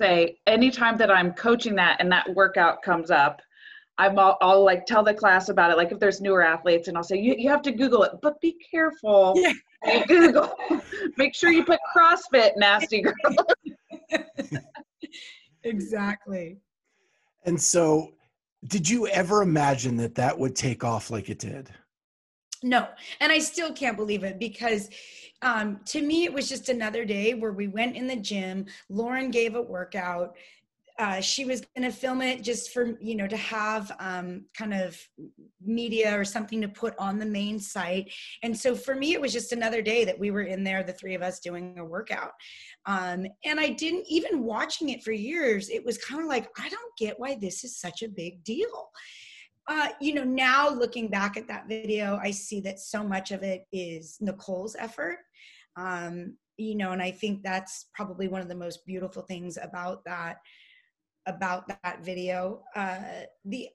[0.00, 3.40] say, anytime that I'm coaching that and that workout comes up,
[3.98, 5.76] I'm all, I'll like tell the class about it.
[5.76, 8.40] Like if there's newer athletes, and I'll say you, you have to Google it, but
[8.40, 9.34] be careful.
[9.36, 9.52] Yeah.
[10.06, 10.56] Google.
[11.16, 13.14] Make sure you put CrossFit nasty girl.
[15.64, 16.58] exactly.
[17.44, 18.12] And so,
[18.66, 21.70] did you ever imagine that that would take off like it did?
[22.62, 22.88] No,
[23.20, 24.90] and I still can't believe it because
[25.42, 28.66] um, to me, it was just another day where we went in the gym.
[28.88, 30.36] Lauren gave a workout
[30.98, 34.74] uh, she was going to film it just for you know to have um, kind
[34.74, 35.00] of
[35.64, 39.32] media or something to put on the main site and so for me it was
[39.32, 42.32] just another day that we were in there the three of us doing a workout
[42.86, 46.68] um, and i didn't even watching it for years it was kind of like i
[46.68, 48.90] don't get why this is such a big deal
[49.68, 53.42] uh, you know now looking back at that video i see that so much of
[53.42, 55.18] it is nicole's effort
[55.76, 60.04] um, you know and i think that's probably one of the most beautiful things about
[60.04, 60.38] that
[61.28, 62.62] about that video.
[62.74, 62.98] Uh,
[63.44, 63.68] the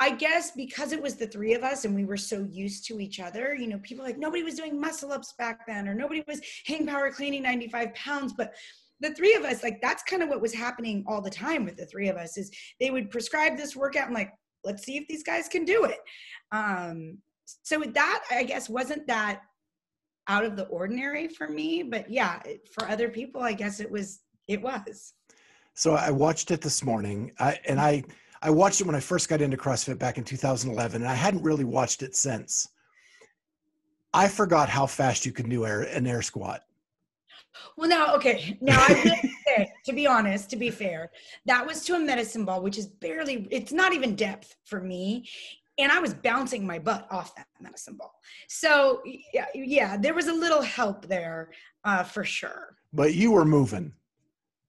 [0.00, 2.98] I guess because it was the three of us and we were so used to
[2.98, 6.24] each other, you know, people like nobody was doing muscle ups back then or nobody
[6.26, 8.54] was hang power cleaning 95 pounds, but
[8.98, 11.76] the three of us, like that's kind of what was happening all the time with
[11.76, 14.32] the three of us is they would prescribe this workout and like,
[14.64, 15.98] let's see if these guys can do it.
[16.52, 17.18] Um,
[17.62, 19.42] so with that I guess wasn't that
[20.28, 22.40] out of the ordinary for me, but yeah,
[22.72, 25.12] for other people, I guess it was, it was.
[25.74, 28.04] So I watched it this morning, I, and I
[28.44, 31.42] I watched it when I first got into CrossFit back in 2011, and I hadn't
[31.42, 32.68] really watched it since.
[34.12, 36.60] I forgot how fast you could do air, an air squat.
[37.78, 39.30] Well, now, okay, now I
[39.84, 41.10] to be honest, to be fair,
[41.46, 45.28] that was to a medicine ball, which is barely, it's not even depth for me.
[45.78, 48.14] And I was bouncing my butt off that medicine ball.
[48.48, 51.50] So, yeah, yeah there was a little help there
[51.84, 52.76] uh, for sure.
[52.92, 53.92] But you were moving.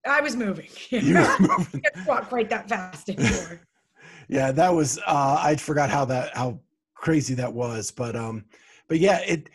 [0.07, 0.67] I was moving.
[0.89, 1.81] You were moving.
[1.85, 3.61] I can't walk quite that fast anymore.
[4.27, 4.99] yeah, that was.
[5.05, 6.59] Uh, I forgot how that how
[6.93, 8.45] crazy that was, but um,
[8.87, 9.49] but yeah, it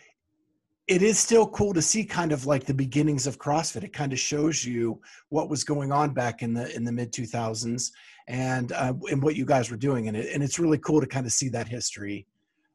[0.90, 3.85] it is still cool to see kind of like the beginnings of CrossFit.
[3.85, 7.12] It kind of shows you what was going on back in the in the mid
[7.12, 7.92] two thousands
[8.26, 11.07] and uh, and what you guys were doing in it, and it's really cool to
[11.07, 12.26] kind of see that history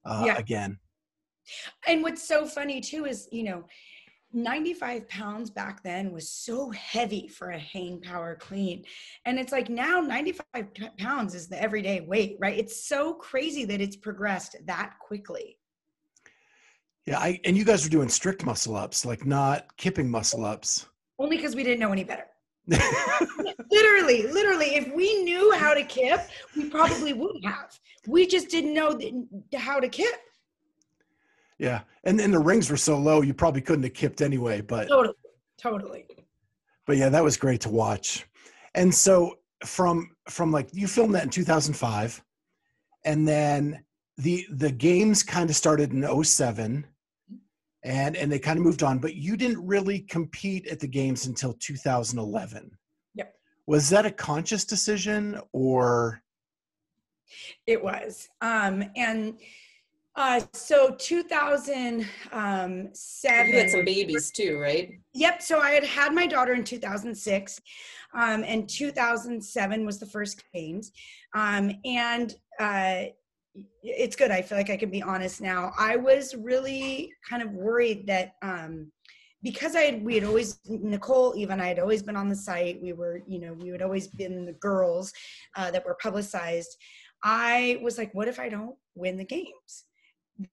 [0.06, 0.38] uh, yeah.
[0.38, 0.80] again.
[1.88, 3.66] And what's so funny too is you know
[4.32, 8.86] 95 pounds back then was so heavy for a hang power clean.
[9.26, 12.58] And it's like now 95 pounds is the everyday weight, right?
[12.58, 15.58] It's so crazy that it's progressed that quickly.
[17.06, 20.88] Yeah, I, and you guys were doing strict muscle ups, like not kipping muscle ups.
[21.20, 22.26] Only because we didn't know any better.
[22.68, 26.22] literally, literally, if we knew how to kip,
[26.56, 27.80] we probably would have.
[28.08, 29.00] We just didn't know
[29.56, 30.16] how to kip.
[31.60, 34.62] Yeah, and then the rings were so low, you probably couldn't have kipped anyway.
[34.62, 35.16] But totally,
[35.58, 36.06] totally.
[36.88, 38.26] But yeah, that was great to watch.
[38.74, 42.24] And so from from like you filmed that in 2005,
[43.06, 43.84] and then
[44.18, 46.86] the the games kind of started in 07
[47.86, 51.28] and and they kind of moved on but you didn't really compete at the games
[51.28, 52.70] until 2011
[53.14, 53.34] yep
[53.68, 56.22] was that a conscious decision or
[57.66, 59.40] it was um and
[60.18, 62.08] Uh, so 2007.
[63.52, 64.98] You had some babies too, right?
[65.14, 65.42] Yep.
[65.42, 67.60] So I had had my daughter in 2006,
[68.14, 70.94] um, and 2007 was the first games.
[71.34, 73.08] Um, and uh,
[73.84, 74.32] it's good.
[74.32, 75.72] I feel like I can be honest now.
[75.78, 78.92] I was really kind of worried that um,
[79.44, 82.82] because I had, we had always Nicole, even I had always been on the site.
[82.82, 85.14] We were, you know, we had always been the girls
[85.56, 86.76] uh, that were publicized.
[87.24, 89.86] I was like, what if I don't win the games?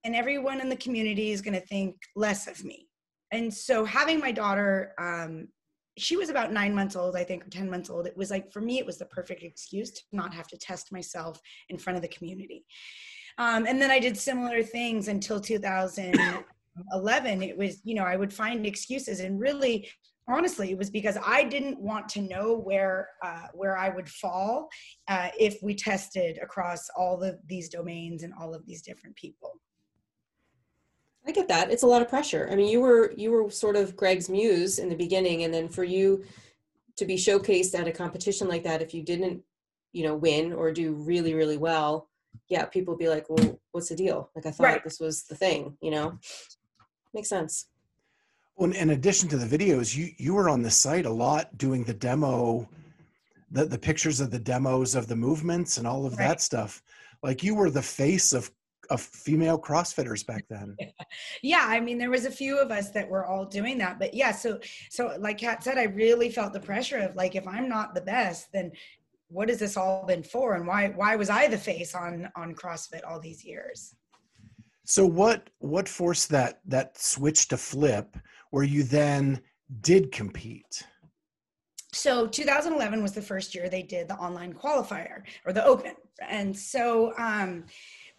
[0.04, 2.86] And everyone in the community is going to think less of me.
[3.32, 5.48] And so having my daughter, um,
[5.98, 8.06] she was about nine months old, I think, or 10 months old.
[8.06, 10.92] It was like, for me, it was the perfect excuse to not have to test
[10.92, 12.64] myself in front of the community.
[13.38, 17.42] Um, and then I did similar things until 2011.
[17.42, 19.88] It was, you know, I would find excuses and really,
[20.28, 24.68] honestly, it was because I didn't want to know where, uh, where I would fall
[25.08, 29.60] uh, if we tested across all of these domains and all of these different people.
[31.26, 31.70] I get that.
[31.70, 32.48] It's a lot of pressure.
[32.50, 35.68] I mean, you were you were sort of Greg's muse in the beginning, and then
[35.68, 36.24] for you
[36.96, 39.42] to be showcased at a competition like that, if you didn't,
[39.92, 42.08] you know, win or do really really well,
[42.48, 44.84] yeah, people be like, "Well, what's the deal?" Like I thought right.
[44.84, 46.18] this was the thing, you know.
[47.14, 47.66] Makes sense.
[48.56, 51.84] Well, in addition to the videos, you you were on the site a lot doing
[51.84, 52.68] the demo,
[53.50, 56.28] the the pictures of the demos of the movements and all of right.
[56.28, 56.82] that stuff.
[57.22, 58.50] Like you were the face of
[58.90, 60.76] of female crossfitters back then.
[61.42, 64.14] Yeah i mean there was a few of us that were all doing that but
[64.14, 64.58] yeah so
[64.90, 68.00] so like kat said i really felt the pressure of like if i'm not the
[68.00, 68.72] best then
[69.32, 70.54] what has this all been for?
[70.54, 73.94] And why why was i the face on on crossfit all these years?
[74.84, 78.16] So what what forced that that switch to flip
[78.50, 79.40] where you then
[79.80, 80.84] did compete?
[81.94, 85.94] So 2011 was the first year they did the online qualifier or the open.
[86.20, 87.64] And so um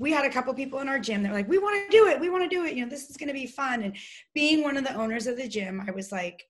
[0.03, 2.07] we had a couple people in our gym that were like, we want to do
[2.07, 2.19] it.
[2.19, 2.75] We want to do it.
[2.75, 3.83] You know, this is going to be fun.
[3.83, 3.95] And
[4.35, 6.43] being one of the owners of the gym, I was like,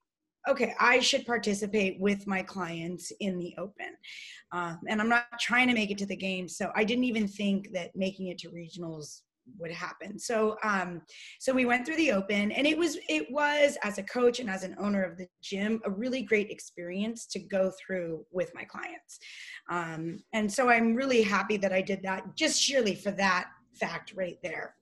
[0.50, 3.96] okay, I should participate with my clients in the open.
[4.52, 6.50] Um, and I'm not trying to make it to the game.
[6.50, 9.22] So I didn't even think that making it to regionals
[9.58, 10.18] would happen.
[10.20, 11.02] So um
[11.40, 14.50] so we went through the open and it was it was as a coach and
[14.50, 18.64] as an owner of the gym a really great experience to go through with my
[18.64, 19.20] clients.
[19.70, 24.14] Um and so I'm really happy that I did that just surely for that fact
[24.16, 24.76] right there.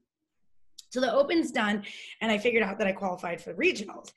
[0.89, 1.83] So the open's done
[2.21, 4.11] and I figured out that I qualified for regionals.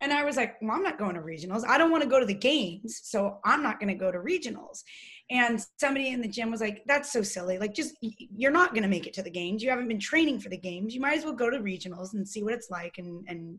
[0.00, 1.64] And I was like, well, I'm not going to regionals.
[1.66, 4.18] I don't want to go to the games, so I'm not going to go to
[4.18, 4.84] regionals
[5.30, 7.58] and somebody in the gym was like that's so silly.
[7.58, 9.62] Like just you're not going to make it to the games.
[9.62, 10.94] You haven't been training for the games.
[10.94, 13.58] You might as well go to regionals and see what it's like and and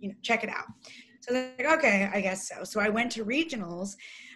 [0.00, 0.66] you know check it out.
[1.20, 2.64] So like okay i guess so.
[2.64, 3.94] So i went to regionals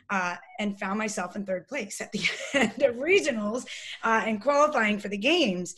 [0.08, 2.20] uh, and found myself in third place at the
[2.54, 3.66] end of regionals
[4.04, 5.74] uh, and qualifying for the games.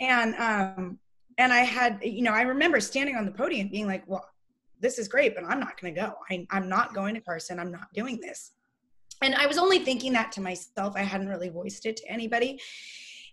[0.00, 0.98] And um
[1.38, 4.24] and i had you know i remember standing on the podium being like well
[4.80, 6.14] this is great but i'm not going to go.
[6.30, 7.58] I, i'm not going to carson.
[7.58, 8.52] I'm not doing this
[9.22, 12.58] and i was only thinking that to myself i hadn't really voiced it to anybody.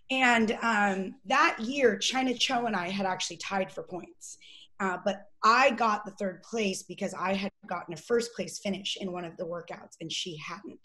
[0.08, 4.38] And um, that year Chyna Cho and i had actually tied for points.
[4.78, 8.98] Uh, but i got the third place because i had gotten a first place finish
[9.00, 10.80] in one of the workouts and she hadn't.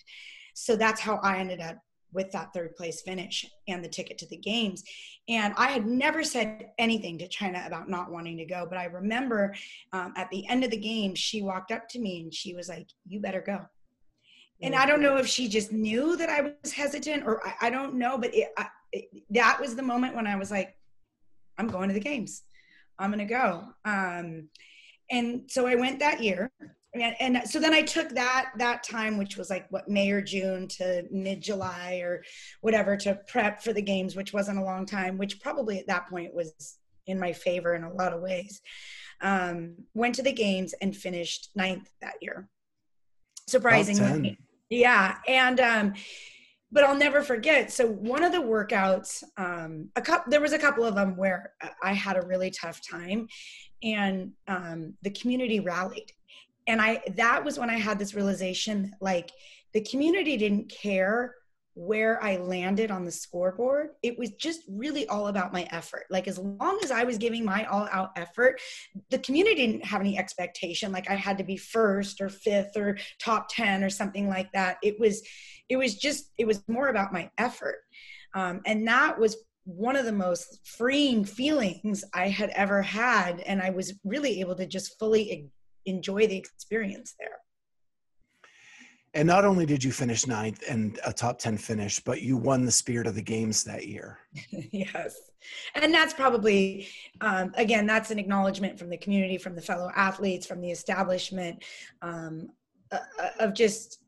[0.54, 1.78] So that's how i ended up
[2.14, 4.84] with that third place finish and the ticket to the games.
[5.30, 8.86] And I had never said anything to Chyna about not wanting to go, but I
[8.86, 9.56] remember
[9.94, 12.68] um, at the end of the game, she walked up to me and she was
[12.68, 13.66] like, You better go
[14.62, 17.69] and I don't know if she just knew that I was hesitant or I, I
[17.69, 20.76] don't know, but it, I, it, that was the moment when I was like,
[21.58, 22.43] I'm going to the games.
[23.00, 23.63] I'm going to go.
[23.86, 24.50] Um,
[25.10, 26.52] and so I went that year.
[26.93, 30.21] And, and so then I took that that time, which was like what May or
[30.21, 32.21] June to mid July or
[32.60, 36.10] whatever, to prep for the games, which wasn't a long time, which probably at that
[36.10, 38.62] point was in my favor in a lot of ways.
[39.21, 42.50] Um, went to the games and finished ninth that year.
[43.47, 44.38] Surprisingly,
[44.72, 45.94] yeah, and um,
[46.72, 47.72] but I'll never forget.
[47.72, 51.52] So one of the workouts, um, a couple, there was a couple of them where
[51.84, 53.28] I had a really tough time,
[53.84, 56.12] and um, the community rallied,
[56.68, 59.32] and I that was when I had this realization, like
[59.74, 61.36] the community didn't care
[61.74, 66.06] where I landed on the scoreboard, it was just really all about my effort.
[66.10, 68.60] Like as long as I was giving my all out effort,
[69.10, 72.98] the community didn't have any expectation like I had to be first or fifth or
[73.19, 74.78] top 10 or something like that.
[74.84, 75.22] It was
[75.69, 77.80] it was just it was more about my effort.
[78.34, 83.62] Um, and that was one of the most freeing feelings I had ever had and
[83.62, 85.52] I was really able to just fully
[85.86, 87.38] enjoy the experience there.
[89.14, 92.64] And not only did you finish ninth and a top 10 finish, but you won
[92.64, 94.20] the Spirit of the Games that year.
[94.72, 95.32] yes.
[95.76, 96.88] And that's probably,
[97.20, 101.62] um, again, that's an acknowledgement from the community, from the fellow athletes, from the establishment
[102.02, 102.48] um,
[102.92, 104.00] uh, uh of just,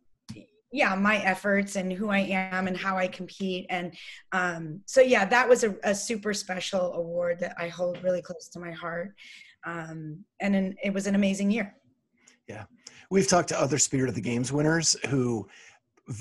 [0.71, 3.65] yeah, my efforts and who I am and how I compete.
[3.69, 3.93] And
[4.31, 8.47] um, so, yeah, that was a, a, super special award that I hold really close
[8.49, 9.13] to my heart.
[9.65, 11.75] Um, and an, it was an amazing year.
[12.47, 12.65] Yeah.
[13.13, 15.47] We've talked to other Spirit of the Games winners who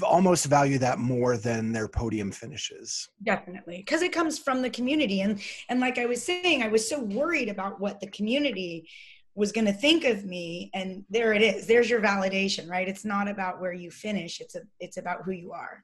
[0.03, 3.09] almost value that more than their podium finishes.
[3.23, 5.41] Definitely because it comes from the community and
[5.71, 8.87] and like i was saying i was so worried about what the community
[9.35, 12.87] was going to think of me and there it is there's your validation right?
[12.87, 15.83] It's not about where you finish it's a it's about who you are.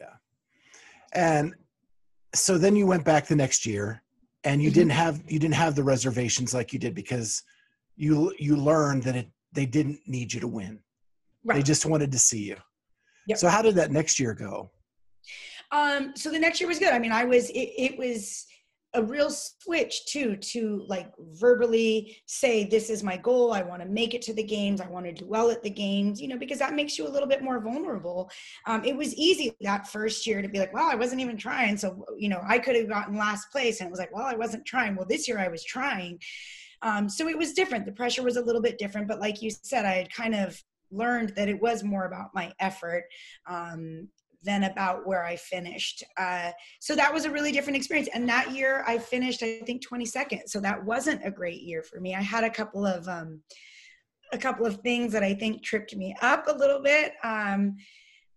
[0.00, 0.14] Yeah.
[1.14, 1.52] And
[2.32, 4.04] so then you went back the next year
[4.44, 4.78] and you mm-hmm.
[4.78, 7.42] didn't have you didn't have the reservations like you did because
[7.96, 10.80] you you learned that it they didn't need you to win.
[11.44, 11.56] Right.
[11.56, 12.56] They just wanted to see you.
[13.28, 13.38] Yep.
[13.38, 14.70] So how did that next year go?
[15.70, 16.92] Um, so the next year was good.
[16.92, 18.46] I mean, I was, it, it was
[18.94, 23.52] a real switch too, to like verbally say, this is my goal.
[23.52, 24.82] I want to make it to the games.
[24.82, 27.08] I want to do well at the games, you know, because that makes you a
[27.08, 28.30] little bit more vulnerable.
[28.66, 31.78] Um, it was easy that first year to be like, well, I wasn't even trying.
[31.78, 34.34] So, you know, I could have gotten last place and it was like, well, I
[34.34, 34.94] wasn't trying.
[34.94, 36.20] Well, this year I was trying.
[36.82, 37.86] Um, so it was different.
[37.86, 40.60] The pressure was a little bit different, but like you said, I had kind of
[40.90, 43.04] learned that it was more about my effort
[43.46, 44.08] um,
[44.42, 46.02] than about where I finished.
[46.16, 48.08] Uh, so that was a really different experience.
[48.12, 50.42] And that year I finished, I think, 22nd.
[50.48, 52.14] So that wasn't a great year for me.
[52.14, 53.40] I had a couple of um,
[54.32, 57.12] a couple of things that I think tripped me up a little bit.
[57.22, 57.76] Um,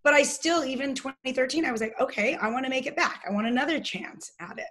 [0.03, 3.23] but I still, even 2013, I was like, okay, I want to make it back.
[3.27, 4.67] I want another chance at it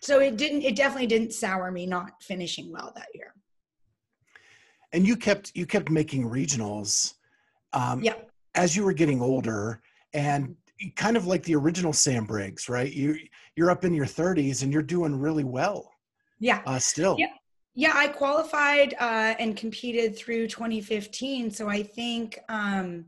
[0.00, 3.34] so it didn't it definitely didn't sour me not finishing well that year.
[4.92, 7.14] And you kept you kept making regionals
[7.72, 8.14] um yeah.
[8.54, 9.80] as you were getting older
[10.14, 10.56] and
[10.96, 12.92] kind of like the original sam briggs right?
[12.92, 13.16] You
[13.56, 15.92] you're up in your 30s and you're doing really well
[16.38, 16.62] yeah.
[16.66, 17.16] uh, still.
[17.18, 17.26] Yeah.
[17.74, 23.04] Yeah i qualified uh, and competed through 2015 so i think um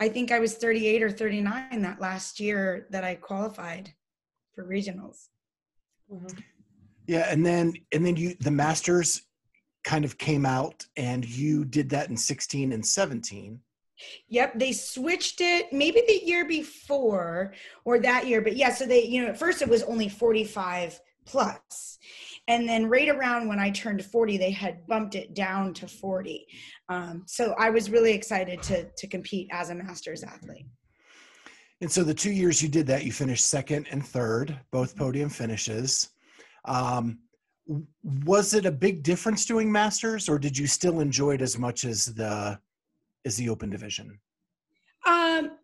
[0.00, 3.92] i think i was 38 or 39 that last year that i qualified
[4.54, 5.28] for regionals
[6.10, 6.38] Mm-hmm.
[7.06, 9.22] Yeah, and then and then you the masters
[9.84, 13.60] kind of came out and you did that in 16 and 17.
[14.28, 19.04] Yep, they switched it maybe the year before or that year, but yeah, so they,
[19.04, 21.98] you know, at first it was only 45 plus.
[22.48, 26.46] And then right around when I turned 40, they had bumped it down to 40.
[26.88, 30.66] Um, so I was really excited to, to compete as a master's athlete.
[31.82, 35.28] And so the two years you did that, you finished second and third, both podium
[35.28, 36.10] finishes.
[36.64, 37.18] Um,
[38.24, 41.84] was it a big difference doing masters, or did you still enjoy it as much
[41.84, 42.56] as the
[43.24, 44.20] as the open division?
[45.04, 45.58] Um,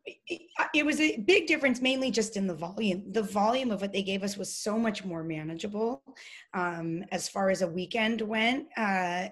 [0.74, 3.12] it, was a big difference, mainly just in the volume.
[3.12, 6.02] The volume of what they gave us was so much more manageable
[6.52, 8.66] um, as far as a weekend went.
[8.76, 9.28] Uh,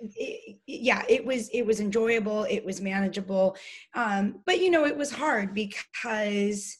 [0.00, 3.56] it, yeah it was it was enjoyable it was manageable
[3.94, 6.78] um, but you know it was hard because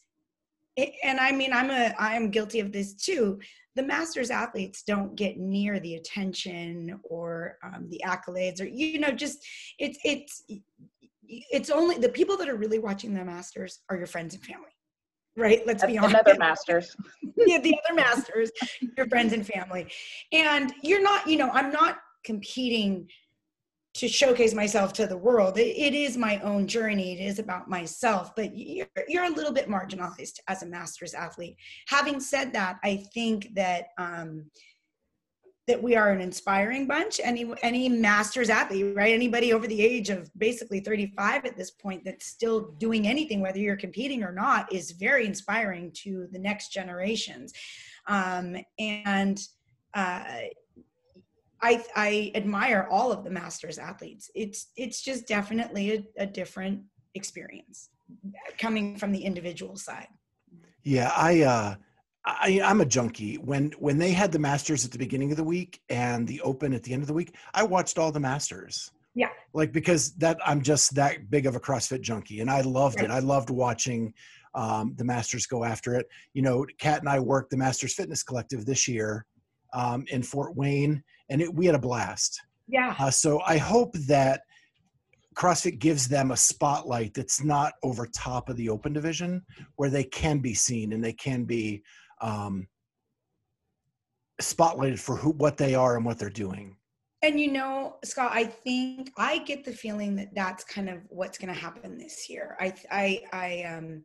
[0.77, 3.39] it, and i mean i'm a i'm guilty of this too.
[3.75, 9.11] The masters athletes don't get near the attention or um, the accolades or you know
[9.11, 9.39] just
[9.79, 10.45] it's it's
[11.29, 14.71] it's only the people that are really watching the masters are your friends and family
[15.37, 15.67] right?
[15.67, 16.17] Let's be honest.
[16.17, 16.97] other masters.
[17.37, 18.51] Yeah the other masters
[18.97, 19.87] your friends and family.
[20.33, 23.09] And you're not you know i'm not competing
[23.97, 25.57] to showcase myself to the world.
[25.57, 27.18] It, it is my own journey.
[27.18, 31.57] It is about myself, but you're, you're a little bit marginalized as a master's athlete.
[31.89, 34.51] Having said that, I think that, um,
[35.66, 37.20] that we are an inspiring bunch.
[37.24, 39.14] Any, any master's athlete, right?
[39.14, 43.59] Anybody over the age of basically 35 at this point that's still doing anything, whether
[43.59, 47.55] you're competing or not, is very inspiring to the next generations.
[48.09, 49.41] Um, and,
[49.95, 50.24] uh,
[51.63, 54.31] I, I admire all of the masters athletes.
[54.35, 56.83] It's it's just definitely a, a different
[57.15, 57.91] experience
[58.59, 60.09] coming from the individual side.
[60.83, 61.75] Yeah, I uh
[62.27, 63.37] I, I'm a junkie.
[63.37, 66.75] When when they had the Masters at the beginning of the week and the Open
[66.75, 68.91] at the end of the week, I watched all the Masters.
[69.15, 69.31] Yeah.
[69.55, 73.07] Like because that I'm just that big of a CrossFit junkie, and I loved right.
[73.07, 73.11] it.
[73.13, 74.13] I loved watching
[74.55, 76.07] um, the Masters go after it.
[76.35, 79.25] You know, Kat and I worked the Masters Fitness Collective this year
[79.73, 82.41] um, in Fort Wayne, and it, we had a blast.
[82.68, 82.95] Yeah.
[82.99, 84.43] Uh, so I hope that
[85.37, 89.45] CrossFit gives them a spotlight that's not over top of the open division,
[89.77, 91.83] where they can be seen and they can be
[92.20, 92.66] um,
[94.41, 96.77] spotlighted for who, what they are and what they're doing.
[97.22, 101.39] And you know, Scott, I think I get the feeling that that's kind of what's
[101.39, 102.57] going to happen this year.
[102.61, 104.05] I, I, I, um,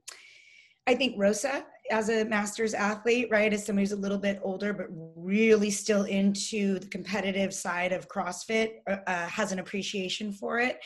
[0.88, 4.74] I think Roza, as a master's athlete, right, as somebody who's a little bit older
[4.74, 10.60] but really still into the competitive side of CrossFit, uh, uh, has an appreciation for
[10.60, 10.80] it.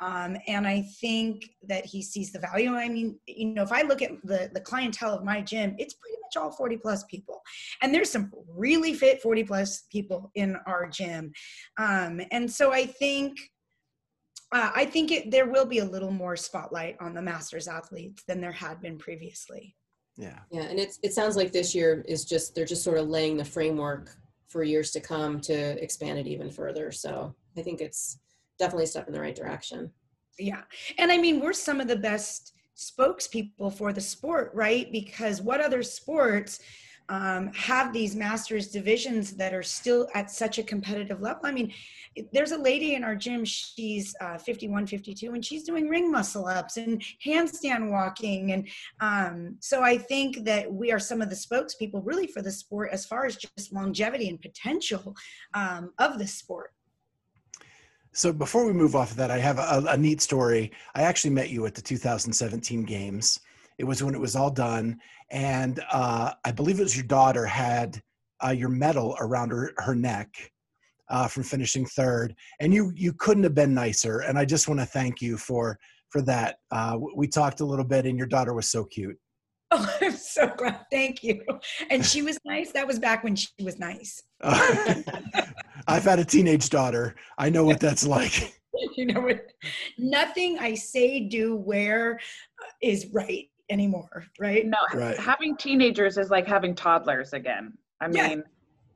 [0.00, 2.74] Um, and I think that he sees the value.
[2.74, 5.94] I mean, you know, if I look at the, the clientele of my gym, it's
[5.94, 7.40] pretty much all 40 plus people.
[7.82, 11.32] And there's some really fit 40 plus people in our gym.
[11.78, 13.38] Um, and so I think
[14.50, 18.22] uh, I think it, there will be a little more spotlight on the masters athletes
[18.26, 19.76] than there had been previously.
[20.18, 20.40] Yeah.
[20.50, 23.36] Yeah, and it's it sounds like this year is just they're just sort of laying
[23.36, 24.16] the framework
[24.48, 26.90] for years to come to expand it even further.
[26.90, 28.18] So I think it's
[28.58, 29.90] definitely a step in the right direction.
[30.38, 30.62] Yeah,
[30.98, 34.90] and I mean we're some of the best spokespeople for the sport, right?
[34.90, 36.60] Because what other sports
[37.08, 41.42] um, have these masters divisions that are still at such a competitive level?
[41.44, 41.72] I mean,
[42.32, 46.46] there's a lady in our gym she's uh, 51 52 and she's doing ring muscle
[46.46, 48.68] ups and handstand walking and
[49.00, 52.90] um, so i think that we are some of the spokespeople really for the sport
[52.92, 55.14] as far as just longevity and potential
[55.54, 56.72] um, of the sport.
[58.12, 60.72] So before we move off of that i have a, a neat story.
[60.94, 63.40] I actually met you at the 2017 games
[63.78, 64.98] it was when it was all done
[65.30, 68.00] and uh, i believe it was your daughter had
[68.44, 70.28] uh, your medal around her, her neck
[71.10, 74.20] uh, from finishing third, and you you couldn't have been nicer.
[74.20, 75.78] And I just want to thank you for
[76.10, 76.56] for that.
[76.70, 79.16] Uh, we talked a little bit, and your daughter was so cute.
[79.70, 80.86] Oh, I'm so glad.
[80.90, 81.44] Thank you.
[81.90, 82.72] And she was nice.
[82.72, 84.22] That was back when she was nice.
[84.42, 87.16] I've had a teenage daughter.
[87.36, 88.58] I know what that's like.
[88.96, 89.44] You know what?
[89.98, 92.18] Nothing I say, do, wear
[92.62, 94.66] uh, is right anymore, right?
[94.66, 95.16] No, Right.
[95.18, 97.72] having teenagers is like having toddlers again.
[98.00, 98.28] I Yeah.
[98.28, 98.44] mean,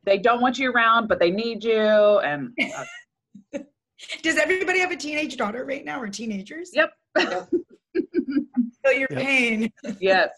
[0.05, 1.79] they don't want you around, but they need you.
[1.79, 3.59] And uh,
[4.23, 6.71] Does everybody have a teenage daughter right now or teenagers?
[6.73, 6.93] Yep.
[7.19, 7.47] So
[8.91, 9.19] you're Yep.
[9.21, 9.73] paying.
[10.01, 10.31] yes,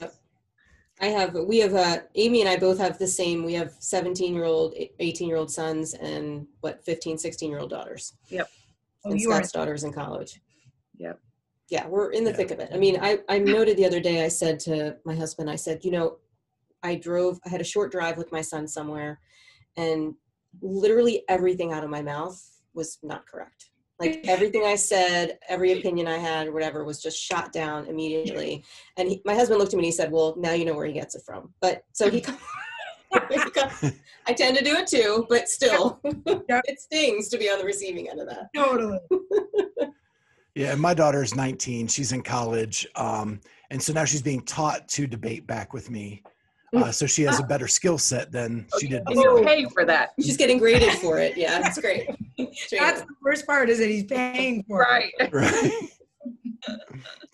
[1.00, 3.42] I have we have uh, Amy and I both have the same.
[3.44, 7.70] We have 17 year old, 18 year old sons, and what 15, 16 year old
[7.70, 8.12] daughters.
[8.28, 8.48] Yep.
[9.04, 10.40] Oh, and you are- daughter's in college.
[10.98, 11.18] Yep.
[11.70, 12.36] Yeah, we're in the Yeah.
[12.36, 12.70] thick of it.
[12.72, 14.24] I mean, I I noted the other day.
[14.24, 16.18] I said to my husband, I said, you know,
[16.82, 17.40] I drove.
[17.44, 19.20] I had a short drive with my son somewhere,
[19.76, 20.14] and
[20.60, 22.40] literally everything out of my mouth
[22.74, 23.70] was not correct.
[23.98, 28.62] Like everything I said, every opinion I had, or whatever, was just shot down immediately.
[28.98, 30.86] And he, my husband looked at me and he said, "Well, now you know where
[30.86, 32.22] he gets it from." But so he,
[34.26, 38.10] I tend to do it too, but still, it stings to be on the receiving
[38.10, 38.48] end of that.
[38.54, 38.98] Totally.
[40.54, 41.88] Yeah, and my daughter is 19.
[41.88, 42.86] She's in college.
[42.94, 43.40] Um,
[43.70, 46.22] and so now she's being taught to debate back with me.
[46.74, 49.84] Uh, so she has a better skill set than she did and you're paying for
[49.84, 50.10] that.
[50.20, 51.36] She's getting graded for it.
[51.36, 52.08] Yeah, that's great.
[52.36, 55.32] That's the worst part is that he's paying for it.
[55.32, 55.92] Right.
[56.66, 56.76] Right.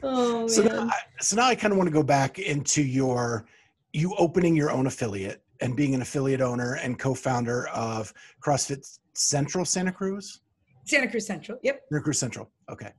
[0.03, 0.89] oh So now.
[0.89, 3.47] I, so now I kind of want to go back into your
[3.93, 8.13] you opening your own affiliate and being an affiliate owner and co-founder of
[8.45, 10.41] CrossFit Central Santa Cruz.
[10.85, 11.59] Santa Cruz Central.
[11.63, 11.81] Yep.
[11.91, 12.51] Santa Cruz Central.
[12.71, 12.93] Okay.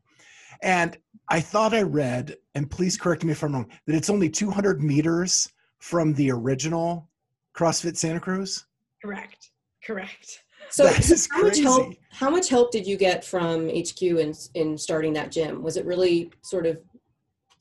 [0.61, 0.97] And
[1.29, 4.81] I thought I read, and please correct me if I'm wrong, that it's only 200
[4.81, 5.49] meters
[5.79, 7.09] from the original
[7.55, 8.65] CrossFit Santa Cruz.
[9.01, 9.51] Correct.
[9.83, 10.43] Correct.
[10.69, 11.93] So, so is how much help?
[12.11, 15.63] How much help did you get from HQ in in starting that gym?
[15.63, 16.79] Was it really sort of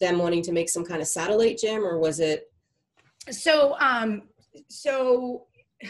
[0.01, 2.53] them wanting to make some kind of satellite gym, or was it?
[3.31, 4.23] So, um,
[4.69, 5.47] so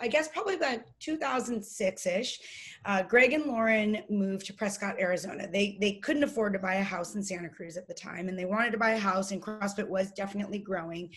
[0.00, 2.40] I guess probably about 2006 ish.
[2.84, 5.46] Uh, Greg and Lauren moved to Prescott, Arizona.
[5.46, 8.36] They they couldn't afford to buy a house in Santa Cruz at the time, and
[8.36, 11.10] they wanted to buy a house, and CrossFit was definitely growing.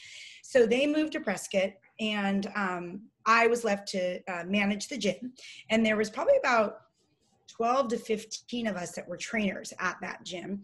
[0.43, 5.33] So they moved to Prescott, and um, I was left to uh, manage the gym.
[5.69, 6.81] And there was probably about
[7.47, 10.61] 12 to 15 of us that were trainers at that gym.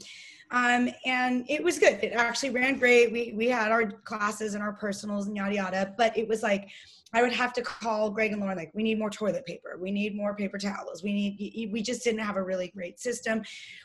[0.52, 2.00] Um, and it was good.
[2.04, 3.12] It actually ran great.
[3.12, 6.70] We, we had our classes and our personals and yada yada, but it was like,
[7.14, 9.78] I would have to call Greg and Lauren, like, we need more toilet paper.
[9.80, 11.04] We need more paper towels.
[11.04, 13.42] We need, we just didn't have a really great system.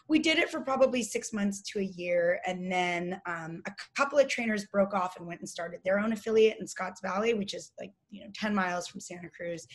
[0.07, 2.41] We did it for probably six months to a year.
[2.47, 6.13] And then um, a couple of trainers broke off and went and started their own
[6.13, 9.67] affiliate in Scotts Valley, which is like, you know, 10 miles from Santa Cruz.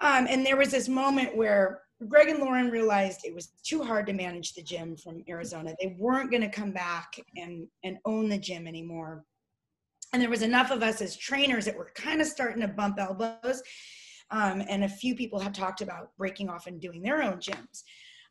[0.00, 4.06] Um, and there was this moment where Greg and Lauren realized it was too hard
[4.06, 5.74] to manage the gym from Arizona.
[5.80, 9.24] They weren't going to come back and, and own the gym anymore.
[10.12, 12.98] And there was enough of us as trainers that were kind of starting to bump
[12.98, 13.62] elbows.
[14.30, 17.82] Um, and a few people have talked about breaking off and doing their own gyms.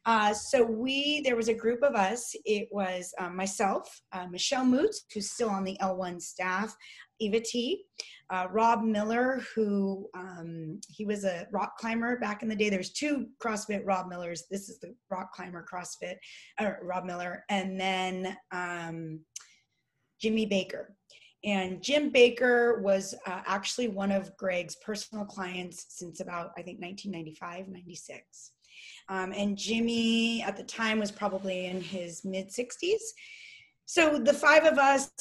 [0.06, 2.36] Uh, so we, there was a group of us.
[2.46, 6.76] It was um, myself, uh, Michelle Moots, who's still on the L1 staff,
[7.20, 7.84] Eva T,
[8.32, 12.70] uh, Rob Miller, who um, he was a rock climber back in the day.
[12.70, 14.46] There's two CrossFit Rob Millers.
[14.50, 16.16] This is the rock climber CrossFit,
[16.58, 19.20] uh, Rob Miller, and then um,
[20.20, 20.96] Jimmy Baker.
[21.44, 26.80] And Jim Baker was uh, actually one of Greg's personal clients since about, I think,
[26.80, 28.52] 1995, 96.
[29.10, 33.00] Um, and Jimmy at the time was probably in his mid 60s.
[33.86, 35.12] So the five of us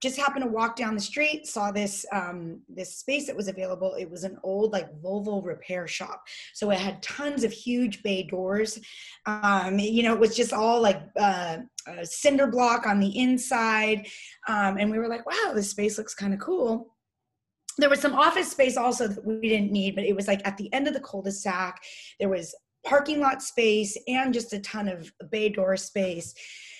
[0.00, 3.94] just happened to walk down the street, saw this um, this space that was available.
[3.98, 6.22] It was an old like Volvo repair shop,
[6.54, 8.80] so it had tons of huge bay doors.
[9.26, 11.58] Um, you know, it was just all like uh,
[12.04, 14.06] cinder block on the inside,
[14.48, 16.94] um, and we were like, "Wow, this space looks kind of cool."
[17.76, 20.56] There was some office space also that we didn't need, but it was like at
[20.56, 21.82] the end of the cul-de-sac.
[22.20, 22.54] There was
[22.86, 26.34] parking lot space and just a ton of bay door space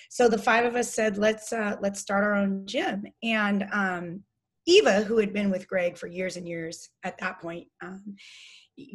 [0.09, 4.21] so the five of us said let's uh, let's start our own gym and um,
[4.67, 8.15] eva who had been with greg for years and years at that point um,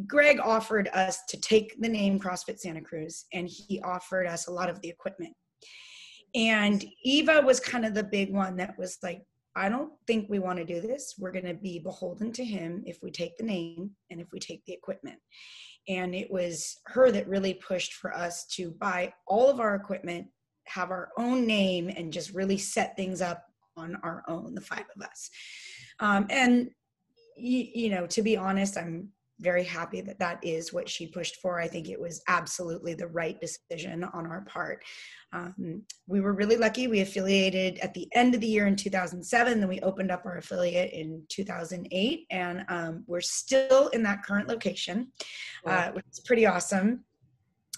[0.06, 4.52] greg offered us to take the name crossfit santa cruz and he offered us a
[4.52, 5.34] lot of the equipment
[6.34, 9.22] and eva was kind of the big one that was like
[9.56, 11.14] I don't think we want to do this.
[11.18, 14.38] We're going to be beholden to him if we take the name and if we
[14.38, 15.18] take the equipment.
[15.88, 20.28] And it was her that really pushed for us to buy all of our equipment
[20.70, 23.44] have our own name and just really set things up
[23.76, 25.30] on our own, the five of us.
[25.98, 26.70] Um, and,
[27.36, 29.08] you, you know, to be honest, I'm
[29.40, 31.58] very happy that that is what she pushed for.
[31.58, 34.84] I think it was absolutely the right decision on our part.
[35.32, 36.88] Um, we were really lucky.
[36.88, 40.36] We affiliated at the end of the year in 2007, then we opened up our
[40.36, 45.10] affiliate in 2008, and um, we're still in that current location,
[45.66, 47.04] uh, which is pretty awesome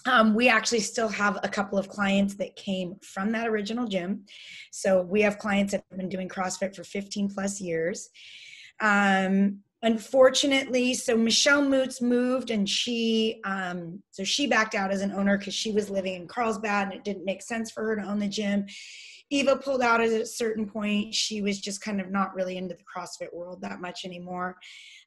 [0.05, 4.25] um, we actually still have a couple of clients that came from that original gym.
[4.71, 8.09] So we have clients that have been doing CrossFit for 15 plus years.
[8.81, 15.11] Um, unfortunately, so Michelle Moots moved and she, um, so she backed out as an
[15.13, 18.03] owner because she was living in Carlsbad and it didn't make sense for her to
[18.03, 18.65] own the gym.
[19.29, 21.13] Eva pulled out at a certain point.
[21.13, 24.57] She was just kind of not really into the CrossFit world that much anymore.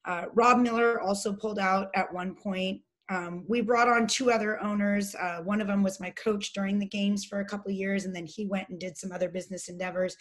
[0.05, 2.81] Uh, Rob Miller also pulled out at one point.
[3.09, 5.15] Um, we brought on two other owners.
[5.15, 8.15] Uh, one of them was my coach during the games for a couple years, and
[8.15, 10.17] then he went and did some other business endeavors.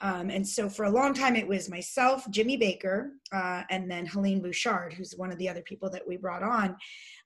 [0.00, 4.04] Um, and so for a long time, it was myself, Jimmy Baker, uh, and then
[4.04, 6.76] Helene Bouchard, who's one of the other people that we brought on.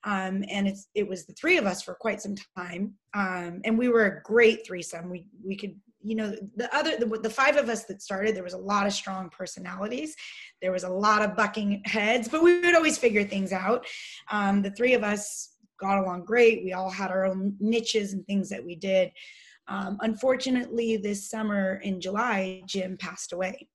[0.04, 2.92] Um, and it's, it was the three of us for quite some time.
[3.14, 5.08] Um, and we were a great threesome.
[5.08, 5.74] We, we could
[6.06, 8.86] you know the other the, the, five of us that started there was a lot
[8.86, 10.14] of strong personalities.
[10.62, 13.84] There was a lot of bucking heads but we would always figure things out.
[14.30, 16.64] Um, the three of us got along great.
[16.64, 19.10] We all had our own niches and things that we did.
[19.68, 23.68] Um, unfortunately this summer in july jim passed away.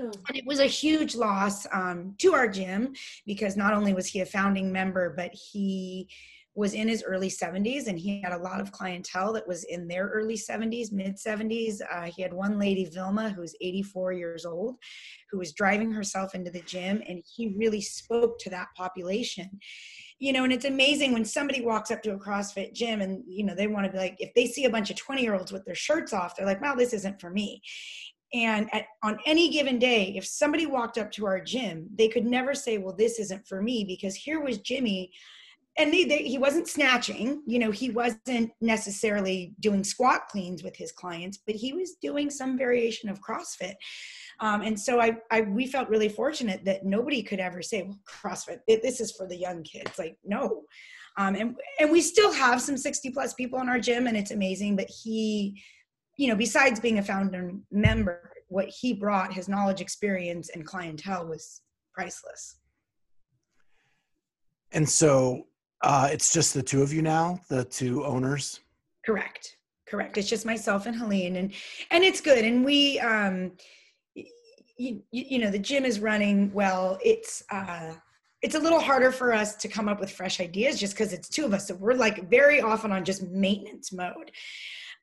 [0.00, 0.10] Oh.
[0.28, 2.94] And it was a huge loss um, to our gym
[3.26, 6.08] because not only was he a founding member, but he
[6.56, 9.88] was in his early 70s and he had a lot of clientele that was in
[9.88, 14.76] their early 70s mid 70s uh, he had one lady vilma who's 84 years old
[15.30, 19.50] who was driving herself into the gym and he really spoke to that population.
[20.20, 23.44] You know and it's amazing when somebody walks up to a crossfit gym and you
[23.44, 25.52] know they want to be like if they see a bunch of 20 year olds
[25.52, 27.60] with their shirts off they're like wow this isn't for me.
[28.32, 32.26] And at, on any given day, if somebody walked up to our gym, they could
[32.26, 35.12] never say, Well, this isn't for me, because here was Jimmy
[35.76, 40.76] and they, they, he wasn't snatching you know he wasn't necessarily doing squat cleans with
[40.76, 43.74] his clients but he was doing some variation of crossfit.
[44.40, 47.98] Um, and so I, I we felt really fortunate that nobody could ever say well
[48.08, 50.62] crossfit this is for the young kids like no.
[51.16, 54.32] Um, and and we still have some 60 plus people in our gym and it's
[54.32, 55.62] amazing but he
[56.16, 61.26] you know besides being a founder member what he brought his knowledge experience and clientele
[61.26, 61.62] was
[61.94, 62.58] priceless.
[64.72, 65.46] And so
[65.84, 68.60] uh, it's just the two of you now, the two owners.
[69.04, 69.56] Correct.
[69.86, 70.16] Correct.
[70.16, 71.52] It's just myself and Helene, and
[71.90, 72.44] and it's good.
[72.44, 73.52] And we, um,
[74.76, 76.98] you, you know, the gym is running well.
[77.04, 77.92] It's uh,
[78.40, 81.28] it's a little harder for us to come up with fresh ideas just because it's
[81.28, 81.68] two of us.
[81.68, 84.32] So we're like very often on just maintenance mode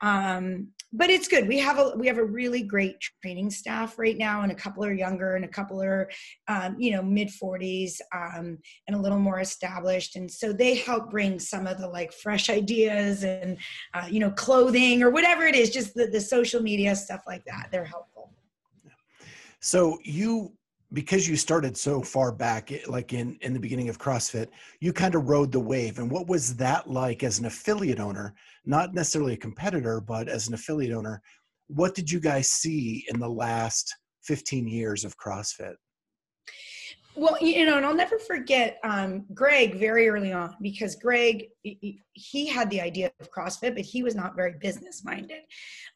[0.01, 1.47] um, but it's good.
[1.47, 4.83] We have a we have a really great training staff right now and a couple
[4.83, 6.09] are younger and a couple are
[6.49, 10.17] um, you know mid 40s um, and a little more established.
[10.17, 13.57] And so they help bring some of the like fresh ideas and
[13.93, 17.45] uh, you know clothing or whatever it is just the, the social media stuff like
[17.45, 17.69] that.
[17.71, 18.33] They're helpful.
[19.61, 20.53] So you
[20.93, 24.47] because you started so far back, eh, like in in the beginning of CrossFit,
[24.79, 25.99] you kind of rode the wave.
[25.99, 28.33] And what was that like as an affiliate owner?
[28.65, 31.21] Not necessarily a competitor, but as an affiliate owner,
[31.67, 35.75] what did you guys see in the last 15 years of CrossFit?
[37.15, 41.49] Well, you know, and I'll never forget um, Greg very early on because Greg
[42.13, 45.41] he had the idea of CrossFit, but he was not very business minded.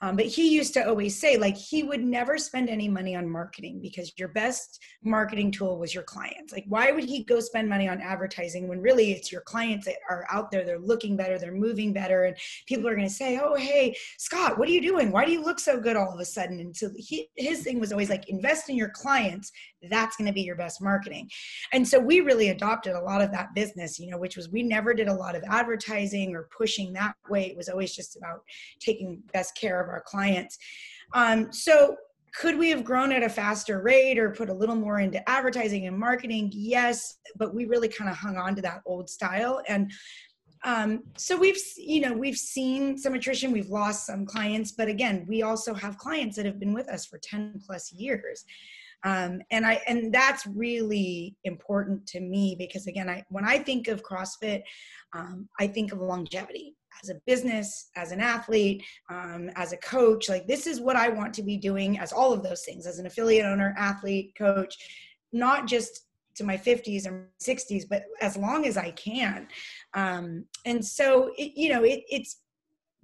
[0.01, 3.29] Um, but he used to always say, like, he would never spend any money on
[3.29, 6.53] marketing because your best marketing tool was your clients.
[6.53, 9.95] Like, why would he go spend money on advertising when really it's your clients that
[10.09, 12.37] are out there, they're looking better, they're moving better, and
[12.67, 15.11] people are going to say, oh, hey, Scott, what are you doing?
[15.11, 16.59] Why do you look so good all of a sudden?
[16.59, 19.51] And so he, his thing was always like, invest in your clients.
[19.89, 21.04] That's going to be your best marketing.
[21.73, 24.63] And so we really adopted a lot of that business, you know, which was we
[24.63, 27.47] never did a lot of advertising or pushing that way.
[27.47, 28.41] It was always just about
[28.79, 30.57] taking best care of our clients.
[31.13, 31.95] Um, so
[32.33, 35.87] could we have grown at a faster rate or put a little more into advertising
[35.87, 36.51] and marketing?
[36.53, 39.61] Yes, but we really kind of hung on to that old style.
[39.67, 39.91] And
[40.65, 45.25] um, so we've, you know, we've seen some attrition, we've lost some clients, but again,
[45.29, 48.43] we also have clients that have been with us for 10 plus years
[49.05, 53.87] um, and i and that's really important to me because again i when i think
[53.87, 54.61] of crossfit
[55.13, 56.75] um, i think of longevity.
[57.03, 61.09] As a business as an athlete um, as a coach like this is what i
[61.09, 64.77] want to be doing as all of those things as an affiliate owner athlete coach
[65.33, 69.47] not just to my 50s or 60s but as long as i can.
[69.93, 72.41] Um, and so it, you know it, it's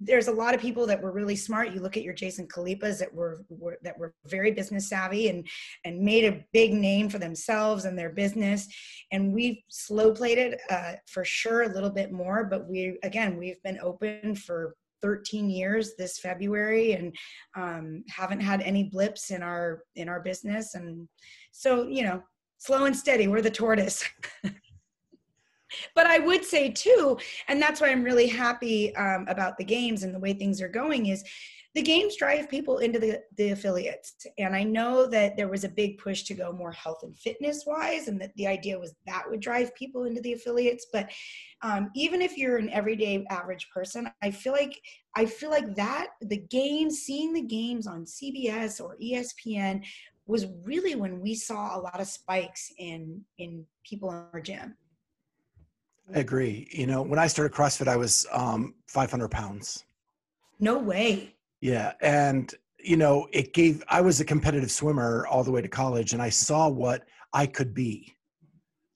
[0.04, 1.72] there's a lot of people that were really smart.
[1.72, 5.46] You look at your Jason Khalipas that were, were, that were very business savvy and
[5.84, 8.66] and made a big name for themselves and their business.
[9.12, 13.36] And we've slow played it uh, for sure a little bit more, but we again
[13.36, 17.14] we've been open for 13 years this February and
[17.56, 20.74] um, haven't had any blips in our in our business.
[20.74, 21.08] And
[21.50, 22.22] so you know,
[22.58, 23.28] slow and steady.
[23.28, 24.04] We're the tortoise.
[25.94, 27.18] but I would say too,
[27.48, 30.68] and that's why I'm really happy um, about the games and the way things are
[30.68, 31.24] going is
[31.74, 34.26] the games drive people into the, the affiliates.
[34.38, 37.64] And I know that there was a big push to go more health and fitness
[37.66, 40.86] wise, and that the idea was that would drive people into the affiliates.
[40.92, 41.10] But
[41.62, 44.78] um, even if you're an everyday average person, I feel like
[45.16, 49.82] I feel like that the games, seeing the games on CBS or ESPN
[50.26, 54.74] was really when we saw a lot of spikes in in people in our gym
[56.14, 56.68] I agree.
[56.70, 59.84] You know, when I started CrossFit, I was um, 500 pounds.
[60.58, 61.34] No way.
[61.60, 61.92] Yeah.
[62.00, 66.12] And, you know, it gave, I was a competitive swimmer all the way to college
[66.12, 68.14] and I saw what I could be.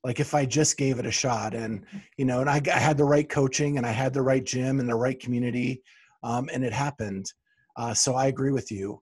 [0.04, 1.84] Like if I just gave it a shot and,
[2.16, 4.78] you know, and I, I had the right coaching and I had the right gym
[4.78, 5.82] and the right community
[6.22, 7.32] um, and it happened.
[7.76, 9.00] Uh, so I agree with you.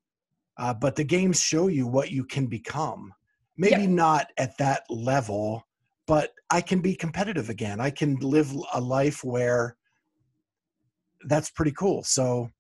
[0.57, 3.13] Uh, but the games show you what you can become.
[3.57, 3.91] Maybe yep.
[3.91, 5.67] not at that level,
[6.07, 7.81] but I can be competitive again.
[7.81, 9.77] I can live a life where
[11.27, 12.03] that's pretty cool.
[12.03, 12.51] So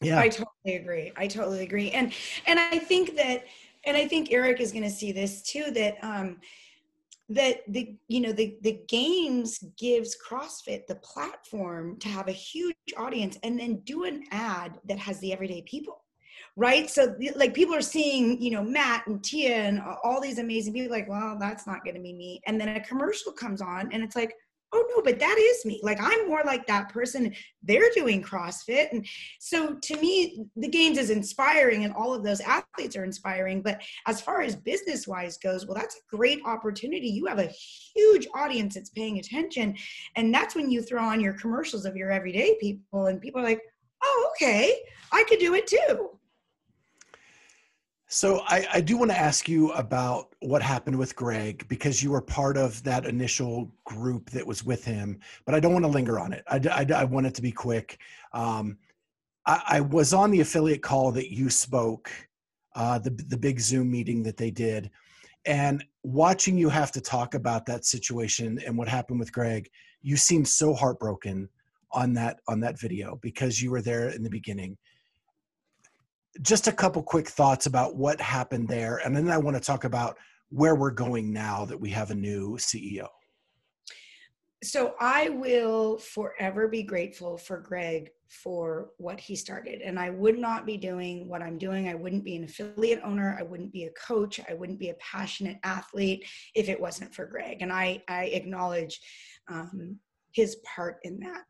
[0.00, 0.18] yeah.
[0.18, 1.12] I totally agree.
[1.16, 1.90] I totally agree.
[1.90, 2.12] And
[2.46, 3.44] and I think that
[3.84, 6.38] and I think Eric is going to see this too that um
[7.30, 12.76] that the you know the the games gives CrossFit the platform to have a huge
[12.96, 16.03] audience and then do an ad that has the everyday people
[16.56, 16.88] right?
[16.88, 20.90] So like people are seeing, you know, Matt and Tia and all these amazing people
[20.90, 22.40] like, well, that's not going to be me.
[22.46, 24.34] And then a commercial comes on and it's like,
[24.72, 25.80] oh no, but that is me.
[25.82, 27.34] Like I'm more like that person.
[27.62, 28.88] They're doing CrossFit.
[28.92, 29.06] And
[29.38, 33.62] so to me, the games is inspiring and all of those athletes are inspiring.
[33.62, 37.08] But as far as business wise goes, well, that's a great opportunity.
[37.08, 37.52] You have a
[37.94, 39.76] huge audience that's paying attention.
[40.16, 43.44] And that's when you throw on your commercials of your everyday people and people are
[43.44, 43.62] like,
[44.02, 44.74] oh, okay,
[45.12, 46.18] I could do it too.
[48.14, 52.12] So I, I do want to ask you about what happened with Greg because you
[52.12, 55.90] were part of that initial group that was with him, but I don't want to
[55.90, 56.44] linger on it.
[56.46, 57.98] I, I, I want it to be quick.
[58.32, 58.78] Um,
[59.46, 62.08] I, I, was on the affiliate call that you spoke,
[62.76, 64.92] uh, the the big Zoom meeting that they did,
[65.44, 69.68] and watching you have to talk about that situation and what happened with Greg,
[70.02, 71.48] you seemed so heartbroken
[71.90, 74.78] on that on that video because you were there in the beginning
[76.42, 79.84] just a couple quick thoughts about what happened there, and then I want to talk
[79.84, 80.16] about
[80.50, 83.08] where we're going now that we have a new CEO.
[84.62, 89.82] So I will forever be grateful for Greg for what he started.
[89.82, 91.88] And I would not be doing what I'm doing.
[91.88, 93.36] I wouldn't be an affiliate owner.
[93.38, 94.40] I wouldn't be a coach.
[94.48, 97.58] I wouldn't be a passionate athlete if it wasn't for Greg.
[97.60, 99.00] And I, I acknowledge
[99.48, 99.98] um,
[100.32, 101.42] his part in that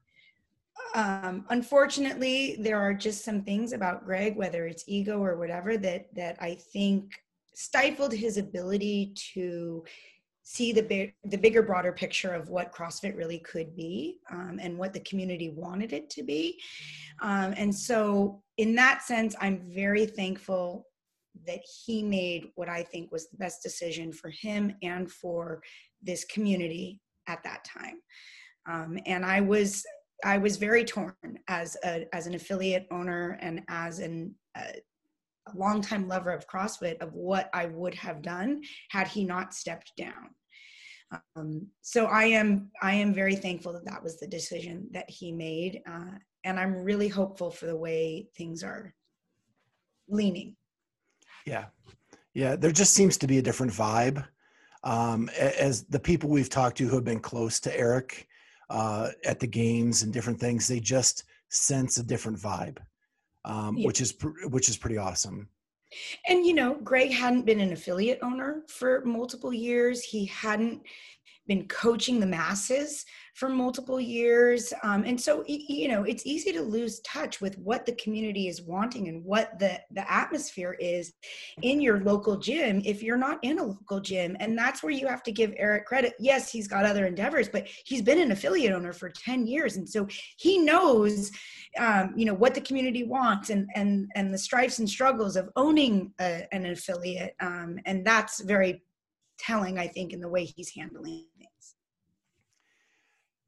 [0.95, 6.15] um, unfortunately, there are just some things about Greg, whether it's ego or whatever, that
[6.15, 7.13] that I think
[7.55, 9.85] stifled his ability to
[10.45, 14.79] see the big the bigger broader picture of what crossfit really could be um, and
[14.79, 16.61] what the community wanted it to be.
[17.23, 20.87] Um, and so in that sense i'm very thankful
[21.47, 25.63] that he made what i think was the best decision for him and for
[26.03, 27.97] this community at that time.
[28.71, 29.85] Um, and i was
[30.25, 31.15] i was very torn
[31.49, 34.73] as a as an affiliate owner and as an uh,
[35.47, 39.93] a longtime lover of CrossFit of what I would have done had he not stepped
[39.97, 40.31] down.
[41.37, 45.33] Um, so I am I am very thankful that that was the decision that he
[45.33, 48.95] made, uh, and I'm really hopeful for the way things are
[50.09, 50.57] leaning.
[51.47, 51.67] Yeah,
[52.33, 52.57] yeah.
[52.57, 54.27] There just seems to be a different vibe.
[54.83, 58.27] Um, as the people we've talked to who have been close to Eric
[58.71, 62.79] uh, at the games and different things, they just sense a different vibe
[63.45, 63.87] um, yeah.
[63.87, 64.15] which is
[64.51, 65.49] which is pretty awesome.
[66.29, 70.03] And you know, Greg hadn't been an affiliate owner for multiple years.
[70.03, 70.83] He hadn't
[71.47, 74.73] been coaching the masses for multiple years.
[74.85, 78.63] Um, and so, you know, it's easy to lose touch with what the community is
[78.63, 81.13] wanting and what the, the atmosphere is
[81.63, 84.37] in your local gym if you're not in a local gym.
[84.39, 86.15] And that's where you have to give Eric credit.
[86.21, 89.77] Yes, he's got other endeavors, but he's been an affiliate owner for 10 years.
[89.77, 90.07] And so
[90.39, 91.33] he knows,
[91.77, 95.51] um, you know, what the community wants and, and, and the strifes and struggles of
[95.57, 97.35] owning a, an affiliate.
[97.41, 98.85] Um, and that's very
[99.39, 101.27] telling, I think, in the way he's handling.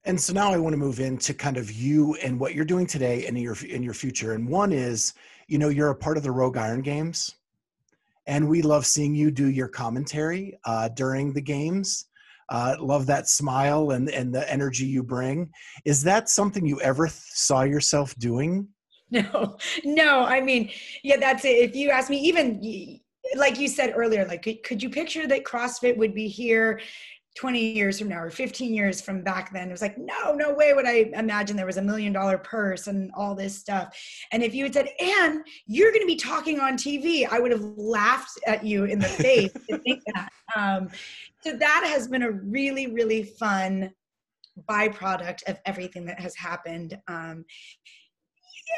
[0.07, 2.87] And so now I want to move into kind of you and what you're doing
[2.87, 4.35] today and your in your future.
[4.35, 5.15] And one is,
[5.49, 7.35] you know, you're a part of the Rogue Iron Games,
[8.29, 12.07] and we love seeing you do your commentary uh, during the games.
[12.49, 15.51] Uh, love that smile and and the energy you bring.
[15.85, 18.69] Is that something you ever th- saw yourself doing?
[19.09, 20.25] No, no.
[20.25, 20.69] I mean,
[21.05, 21.59] yeah, that's it.
[21.59, 23.01] If you ask me, even
[23.37, 26.81] like you said earlier, like could you picture that CrossFit would be here
[27.37, 30.55] 20 years from now or 15 years from back then it was like no no
[30.55, 33.95] way would i imagine there was a million dollar purse and all this stuff.
[34.33, 37.53] And if you had said and you're going to be talking on tv i would
[37.53, 40.31] have laughed at you in the face to think that.
[40.55, 40.89] Um,
[41.43, 43.93] so that has been a really really fun
[44.69, 46.99] byproduct of everything that has happened.
[47.09, 47.45] Um,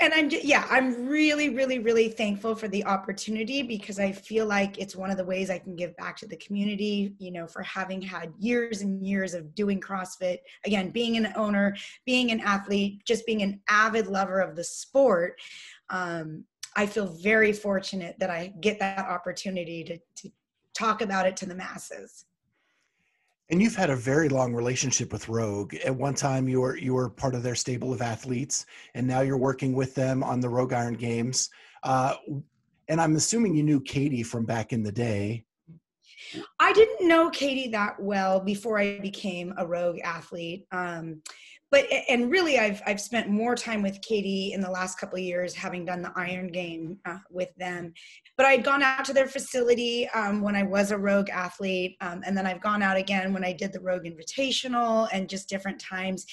[0.00, 4.78] and I'm yeah, I'm really, really, really thankful for the opportunity because I feel like
[4.78, 7.14] it's one of the ways I can give back to the community.
[7.18, 11.74] You know, for having had years and years of doing CrossFit, again, being an owner,
[12.04, 15.40] being an athlete, just being an avid lover of the sport.
[15.90, 16.44] Um,
[16.76, 20.32] I feel very fortunate that I get that opportunity to to
[20.74, 22.24] talk about it to the masses.
[23.50, 25.74] And you've had a very long relationship with Rogue.
[25.76, 29.22] At one time, you were you were part of their stable of athletes, and now
[29.22, 31.48] you're working with them on the Rogue Iron Games.
[31.82, 32.14] Uh,
[32.88, 35.44] and I'm assuming you knew Katie from back in the day.
[36.58, 40.66] I didn't know Katie that well before I became a Rogue athlete.
[40.72, 41.22] Um,
[41.70, 45.24] but and really i've i've spent more time with katie in the last couple of
[45.24, 47.92] years having done the iron game uh, with them.
[48.36, 52.22] But i'd gone out to their facility um, when i was a rogue athlete um,
[52.26, 55.80] and then i've gone out again when i did the rogue invitational and just different
[55.80, 56.24] times.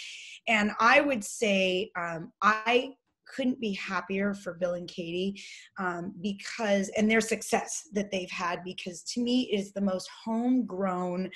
[0.47, 5.41] And i would say um, i couldn't be happier for Bill and Katie
[5.77, 11.29] um, because, and their success that they've had, because to me is the most homegrown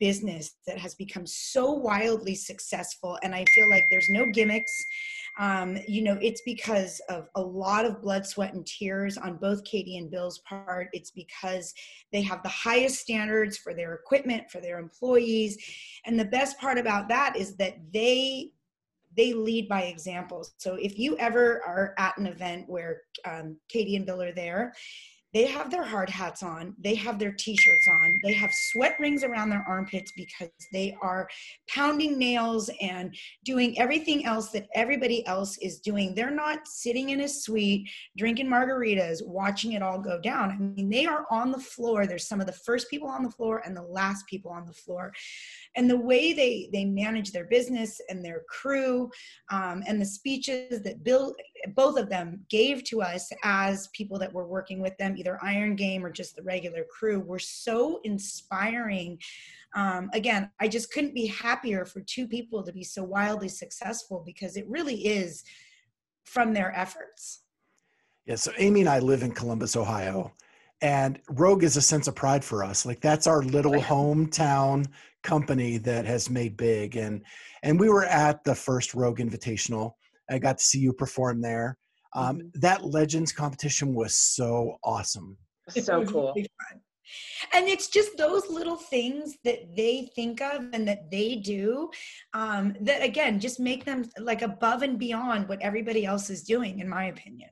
[0.00, 4.72] business that has become so wildly successful and i feel like there's no gimmicks.
[5.38, 9.62] Um, you know it's because of a lot of blood sweat and tears on both
[9.64, 10.88] katie and bill's part.
[10.92, 11.72] It's because
[12.12, 15.56] they have the highest standards for their equipment for their employees.
[16.06, 18.50] And the best part about that is that they
[19.16, 20.46] they lead by example.
[20.58, 24.74] So if you ever are at an event where um, katie and bill are there
[25.34, 29.22] they have their hard hats on they have their t-shirts on they have sweat rings
[29.24, 31.28] around their armpits because they are
[31.68, 33.14] pounding nails and
[33.44, 36.14] doing everything else that everybody else is doing.
[36.14, 40.50] They're not sitting in a suite drinking margaritas watching it all go down.
[40.50, 42.06] I mean they are on the floor.
[42.06, 44.72] They're some of the first people on the floor and the last people on the
[44.72, 45.12] floor.
[45.76, 49.10] And the way they they manage their business and their crew
[49.50, 51.34] um, and the speeches that bill
[51.74, 55.76] both of them gave to us as people that were working with them either iron
[55.76, 59.18] game or just the regular crew were so inspiring.
[59.74, 64.22] Um, again i just couldn't be happier for two people to be so wildly successful
[64.24, 65.44] because it really is
[66.24, 67.42] from their efforts.
[68.24, 70.32] Yeah so amy and i live in columbus ohio
[70.80, 72.86] and rogue is a sense of pride for us.
[72.86, 74.86] Like that's our little hometown
[75.22, 77.22] company that has made big and
[77.64, 79.94] and we were at the first rogue invitational
[80.30, 81.76] i got to see you perform there
[82.14, 82.60] um, mm-hmm.
[82.60, 85.36] that legends competition was so awesome
[85.70, 86.34] So cool.
[87.54, 91.90] And it's just those little things that they think of and that they do
[92.34, 96.80] um, that again just make them like above and beyond what everybody else is doing
[96.80, 97.48] in my opinion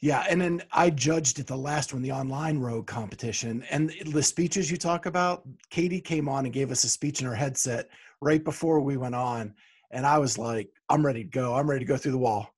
[0.00, 4.22] yeah and then i judged at the last one the online rogue competition and the
[4.22, 7.88] speeches you talk about katie came on and gave us a speech in her headset
[8.20, 9.54] right before we went on
[9.92, 11.54] and i was like i'm ready to go.
[11.54, 12.54] I'm ready to go through the wall.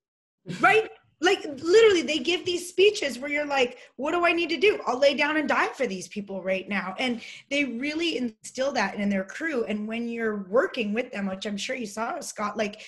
[0.60, 0.90] Right?
[1.20, 4.80] Like literally they give these speeches where you're like what do i need to do?
[4.86, 6.94] I'll lay down and die for these people right now.
[6.98, 9.64] And they really instill that in their crew.
[9.64, 12.82] And when you're working with them which i'm sure you saw scott like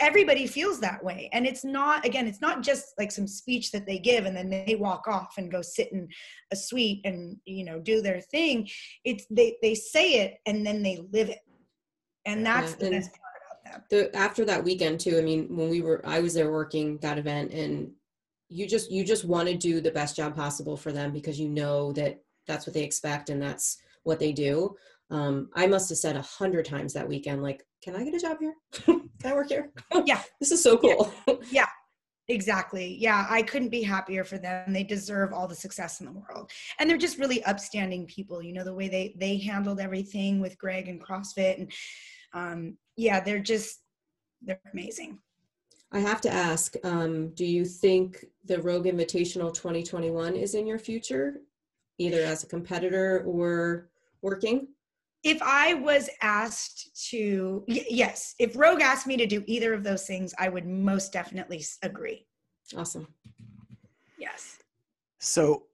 [0.00, 1.30] everybody feels that way.
[1.32, 4.50] And it's not again it's not just like some speech that they give and then
[4.50, 6.06] they walk off and go sit in
[6.52, 8.68] a suite and you know do their thing.
[9.04, 11.40] It's they they say it and then they live it.
[12.26, 13.35] And that's yeah, the best part
[13.90, 17.18] the after that weekend too i mean when we were i was there working that
[17.18, 17.90] event and
[18.48, 21.48] you just you just want to do the best job possible for them because you
[21.48, 24.76] know that that's what they expect and that's what they do.
[25.10, 28.18] Um, i must have said a hundred times that weekend like can i get a
[28.18, 28.54] job here?
[28.86, 29.70] Can i work here?
[30.04, 30.20] Yeah.
[30.40, 31.12] This is so cool.
[31.26, 31.34] Yeah.
[31.50, 31.66] yeah.
[32.28, 32.96] Exactly.
[32.98, 34.72] Yeah i couldn't be happier for them.
[34.72, 36.50] They deserve all the success in the world.
[36.78, 40.58] And they're just really upstanding people you know the way they they handled everything with
[40.58, 41.72] greg and crossfit and
[42.32, 43.80] um, yeah, they're just
[44.42, 45.18] they're amazing.
[45.92, 50.78] I have to ask, um, do you think the Rogue Invitational 2021 is in your
[50.78, 51.40] future,
[51.98, 53.88] either as a competitor or
[54.20, 54.68] working?
[55.22, 59.84] If I was asked to, y- yes, if Rogue asked me to do either of
[59.84, 62.26] those things, I would most definitely agree.
[62.76, 63.06] Awesome.
[64.18, 64.58] Yes.
[65.18, 65.64] So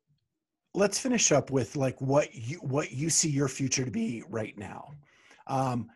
[0.75, 4.57] let's finish up with like what you what you see your future to be right
[4.57, 4.93] now.
[5.47, 5.91] Um,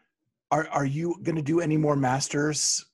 [0.50, 2.84] are are you going to do any more masters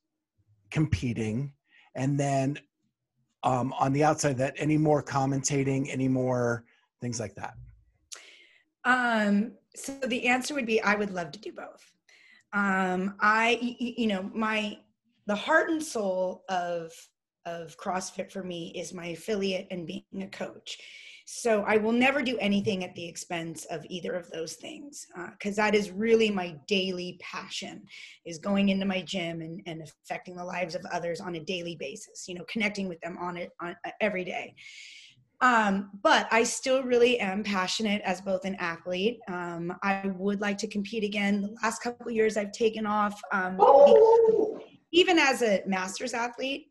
[0.71, 1.53] competing?
[1.95, 2.57] And then
[3.43, 6.65] um, on the outside that any more commentating any more
[7.01, 7.53] things like that?
[8.85, 11.91] Um, so the answer would be i would love to do both.
[12.53, 14.79] Um, i you know my
[15.25, 16.91] the heart and soul of
[17.45, 20.77] of crossfit for me is my affiliate and being a coach
[21.25, 25.57] so I will never do anything at the expense of either of those things because
[25.57, 27.83] uh, that is really my daily passion
[28.25, 31.75] is going into my gym and, and affecting the lives of others on a daily
[31.75, 34.53] basis, you know, connecting with them on it on uh, every day.
[35.39, 39.19] Um, but I still really am passionate as both an athlete.
[39.27, 41.41] Um, I would like to compete again.
[41.41, 43.59] The last couple years I've taken off, um,
[44.91, 46.67] even as a master's athlete,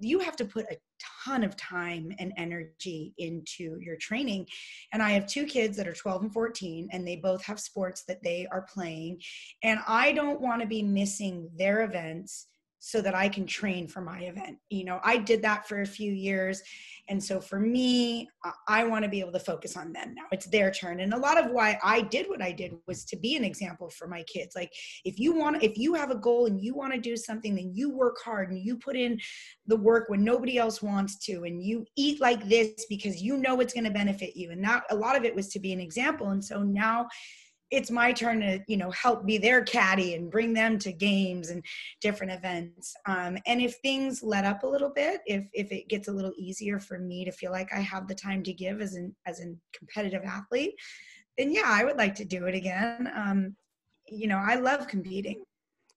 [0.00, 0.78] you have to put a
[1.24, 4.46] ton of time and energy into your training.
[4.92, 8.04] And I have two kids that are 12 and 14, and they both have sports
[8.08, 9.20] that they are playing.
[9.62, 12.46] And I don't want to be missing their events
[12.80, 14.58] so that I can train for my event.
[14.70, 16.62] You know, I did that for a few years.
[17.08, 18.28] And so for me,
[18.68, 20.24] I want to be able to focus on them now.
[20.30, 21.00] It's their turn.
[21.00, 23.90] And a lot of why I did what I did was to be an example
[23.90, 24.54] for my kids.
[24.54, 24.72] Like
[25.04, 27.72] if you want if you have a goal and you want to do something, then
[27.74, 29.18] you work hard and you put in
[29.66, 33.60] the work when nobody else wants to and you eat like this because you know
[33.60, 34.50] it's going to benefit you.
[34.50, 36.28] And that a lot of it was to be an example.
[36.28, 37.08] And so now
[37.70, 41.50] it's my turn to you know help be their caddy and bring them to games
[41.50, 41.64] and
[42.00, 46.08] different events um, and if things let up a little bit if if it gets
[46.08, 48.94] a little easier for me to feel like i have the time to give as
[48.94, 50.74] an as a competitive athlete
[51.36, 53.54] then yeah i would like to do it again um,
[54.06, 55.42] you know i love competing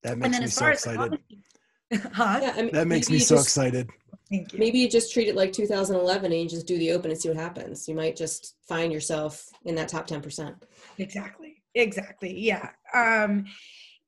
[0.03, 1.19] that makes me so excited
[2.13, 2.39] huh?
[2.41, 3.89] yeah, I mean, that makes me so just, excited
[4.30, 4.59] Thank you.
[4.59, 7.28] Maybe you just treat it like 2011 and you just do the open and see
[7.28, 7.89] what happens.
[7.89, 10.55] You might just find yourself in that top 10%.
[10.99, 12.72] Exactly exactly yeah.
[12.93, 13.45] Um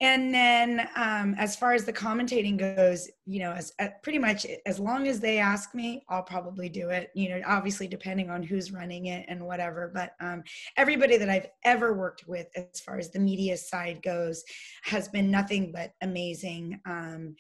[0.03, 3.72] and then um as far as the commentating goes you know as,
[4.03, 7.88] pretty much as long as they ask me i'll probably do it you know obviously
[7.88, 10.43] depending on who's running it and whatever but um
[10.78, 14.43] everybody that i've ever worked with as far as the media side goes
[14.84, 17.36] has been nothing but amazing um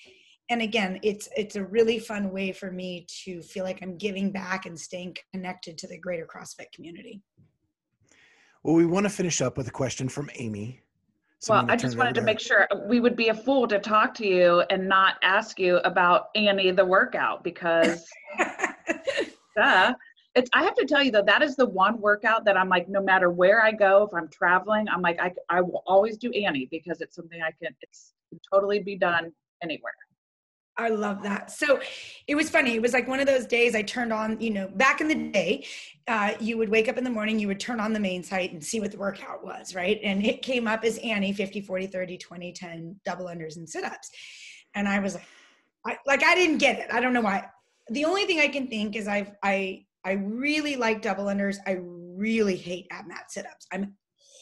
[0.49, 4.31] and again it's it's a really fun way for me to feel like i'm giving
[4.31, 7.21] back and staying connected to the greater crossfit community
[8.63, 10.81] well, we want to finish up with a question from Amy.
[11.39, 14.13] So well, I just wanted to make sure we would be a fool to talk
[14.15, 18.07] to you and not ask you about Annie the workout because
[19.57, 19.93] duh.
[20.35, 22.89] It's I have to tell you though, that is the one workout that I'm like,
[22.89, 26.31] no matter where I go, if I'm traveling, I'm like, I, I will always do
[26.31, 29.93] Annie because it's something I can, it's can totally be done anywhere.
[30.77, 31.51] I love that.
[31.51, 31.79] So
[32.27, 32.73] it was funny.
[32.73, 35.29] It was like one of those days I turned on, you know, back in the
[35.29, 35.65] day,
[36.07, 38.51] uh, you would wake up in the morning, you would turn on the main site
[38.53, 39.99] and see what the workout was, right?
[40.03, 43.83] And it came up as Annie 50, 40, 30, 20, 10 double unders and sit
[43.83, 44.09] ups.
[44.73, 45.27] And I was like,
[45.85, 46.87] I, like, I didn't get it.
[46.91, 47.45] I don't know why.
[47.89, 51.57] The only thing I can think is I've, I, I really like double unders.
[51.67, 53.67] I really hate ab mat sit ups.
[53.71, 53.93] I'm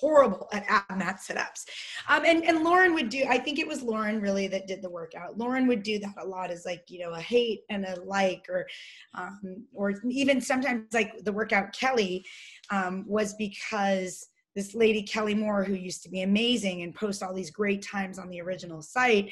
[0.01, 1.65] horrible at ab mat sit ups.
[2.09, 4.89] Um, and, and Lauren would do, I think it was Lauren really that did the
[4.89, 5.37] workout.
[5.37, 8.43] Lauren would do that a lot as like, you know, a hate and a like,
[8.49, 8.67] or,
[9.13, 12.25] um, or even sometimes like the workout Kelly
[12.71, 17.33] um, was because this lady Kelly Moore, who used to be amazing and post all
[17.33, 19.31] these great times on the original site,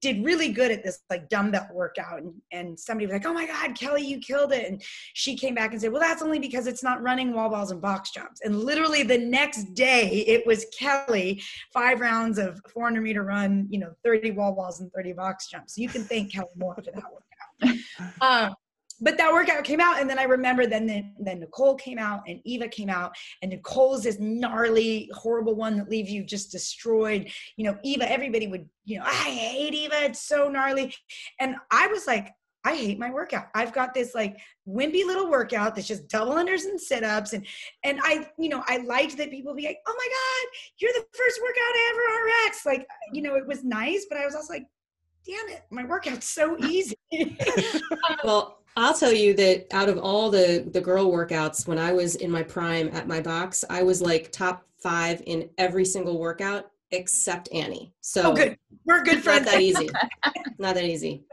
[0.00, 3.46] did really good at this like dumbbell workout and, and somebody was like oh my
[3.46, 4.70] god kelly you killed it.
[4.70, 4.82] And
[5.14, 7.80] she came back and said well that's only because it's not running wall balls and
[7.80, 8.40] box jumps.
[8.42, 11.42] And literally the next day it was kelly
[11.72, 15.74] five rounds of 400 meter run you know 30 wall balls and 30 box jumps.
[15.74, 17.78] So you can thank kelly Moore for that workout.
[18.20, 18.50] Uh,
[19.00, 22.22] but that workout came out and then i remember then, then then nicole came out
[22.26, 27.30] and eva came out and nicole's this gnarly horrible one that leaves you just destroyed
[27.56, 30.94] you know eva everybody would you know i hate eva it's so gnarly
[31.40, 32.34] and i was like
[32.64, 33.46] I hate my workout.
[33.54, 34.36] I've got this like
[34.68, 37.32] wimpy little workout that's just double unders and sit-ups.
[37.32, 37.46] And
[37.84, 41.06] and I, you know, I liked that people be like, oh my God, you're the
[41.16, 42.66] first workout I ever RX.
[42.66, 44.66] Like, you know, it was nice, but I was also like,
[45.26, 46.98] damn it, my workout's so easy.
[48.24, 52.14] well, I'll tell you that out of all the the girl workouts, when I was
[52.14, 56.70] in my prime at my box, I was like top five in every single workout
[56.92, 57.92] except Annie.
[58.02, 58.56] So oh, good.
[58.84, 59.46] We're good friends.
[59.46, 59.90] Not that easy.
[60.58, 61.24] not that easy.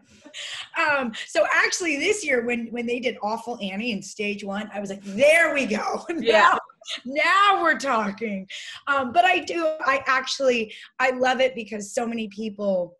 [0.75, 4.79] Um, so actually this year when when they did awful Annie in stage one, I
[4.79, 6.03] was like, there we go.
[6.17, 6.57] Yeah.
[7.05, 8.47] now, now we're talking.
[8.87, 12.97] Um, but I do, I actually I love it because so many people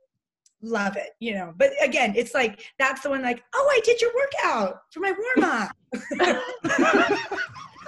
[0.65, 1.53] love it, you know.
[1.57, 5.13] But again, it's like that's the one like, oh, I did your workout for my
[5.13, 5.71] warm up.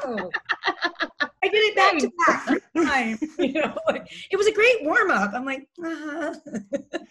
[0.03, 0.29] oh.
[1.43, 3.19] I did it back to back time.
[3.37, 5.31] You know, like, it was a great warm up.
[5.33, 6.33] I'm like, uh-huh.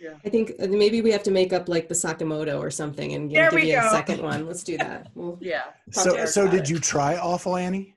[0.00, 0.14] yeah.
[0.24, 3.30] I think uh, maybe we have to make up like the Sakamoto or something and
[3.30, 3.86] give, give you go.
[3.86, 4.46] a second one.
[4.46, 5.08] Let's do that.
[5.14, 5.64] We'll yeah.
[5.92, 7.94] So, so did you try Awful Annie?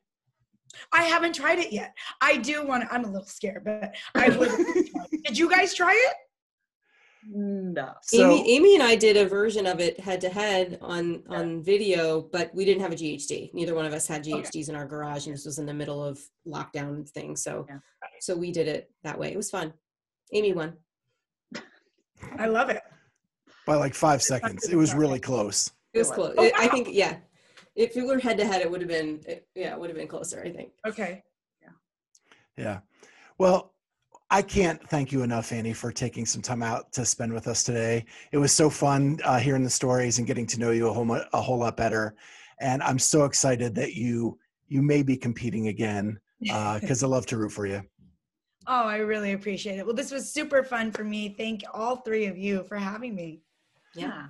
[0.93, 1.95] I haven't tried it yet.
[2.21, 2.93] I do want to.
[2.93, 4.51] I'm a little scared, but I would.
[5.25, 6.15] did you guys try it?
[7.27, 7.93] No.
[8.01, 11.61] So, Amy, Amy and I did a version of it head to head on on
[11.61, 13.53] video, but we didn't have a GHD.
[13.53, 14.65] Neither one of us had GHDs okay.
[14.69, 17.35] in our garage, and this was in the middle of lockdown thing.
[17.35, 17.79] So, yeah.
[18.21, 19.31] so we did it that way.
[19.31, 19.73] It was fun.
[20.33, 20.73] Amy won.
[22.37, 22.81] I love it.
[23.65, 25.71] By like five seconds, it was really close.
[25.93, 26.35] It was close.
[26.37, 27.17] Oh, I think, yeah.
[27.75, 29.21] If it were head to head, it would have been,
[29.55, 30.41] yeah, it would have been closer.
[30.43, 30.71] I think.
[30.85, 31.23] Okay.
[31.61, 31.69] Yeah.
[32.57, 32.79] Yeah.
[33.37, 33.73] Well,
[34.31, 37.63] I can't thank you enough, Annie, for taking some time out to spend with us
[37.63, 38.05] today.
[38.31, 41.11] It was so fun uh, hearing the stories and getting to know you a whole,
[41.11, 42.15] a whole lot better.
[42.59, 47.25] And I'm so excited that you you may be competing again because uh, I love
[47.27, 47.81] to root for you.
[48.67, 49.85] Oh, I really appreciate it.
[49.85, 51.29] Well, this was super fun for me.
[51.35, 53.41] Thank all three of you for having me.
[53.95, 54.27] Yeah.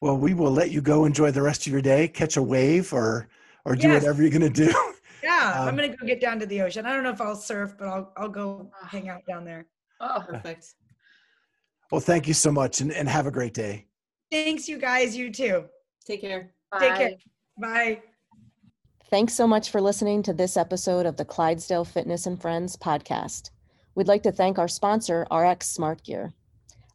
[0.00, 2.92] Well, we will let you go enjoy the rest of your day, catch a wave,
[2.92, 3.28] or
[3.64, 4.02] or do yes.
[4.02, 4.72] whatever you're going to do.
[5.22, 6.86] Yeah, um, I'm gonna go get down to the ocean.
[6.86, 9.66] I don't know if I'll surf, but I'll I'll go hang out down there.
[10.00, 10.74] Oh, perfect.
[11.90, 13.86] Well, thank you so much, and, and have a great day.
[14.30, 15.16] Thanks, you guys.
[15.16, 15.64] You too.
[16.06, 16.54] Take care.
[16.70, 16.78] Bye.
[16.78, 17.10] Take care.
[17.58, 18.02] Bye.
[19.10, 23.50] Thanks so much for listening to this episode of the Clydesdale Fitness and Friends podcast.
[23.96, 26.32] We'd like to thank our sponsor, RX Smart Gear.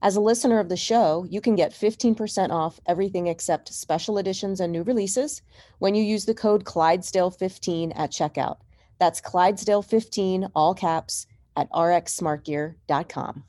[0.05, 4.59] As a listener of the show, you can get 15% off everything except special editions
[4.59, 5.41] and new releases
[5.79, 8.57] when you use the code Clydesdale15 at checkout.
[8.99, 11.25] That's Clydesdale15, all caps,
[11.57, 13.45] at rxsmartgear.com.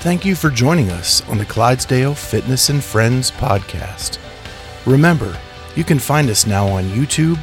[0.00, 4.18] Thank you for joining us on the Clydesdale Fitness and Friends podcast.
[4.84, 5.34] Remember,
[5.76, 7.42] you can find us now on YouTube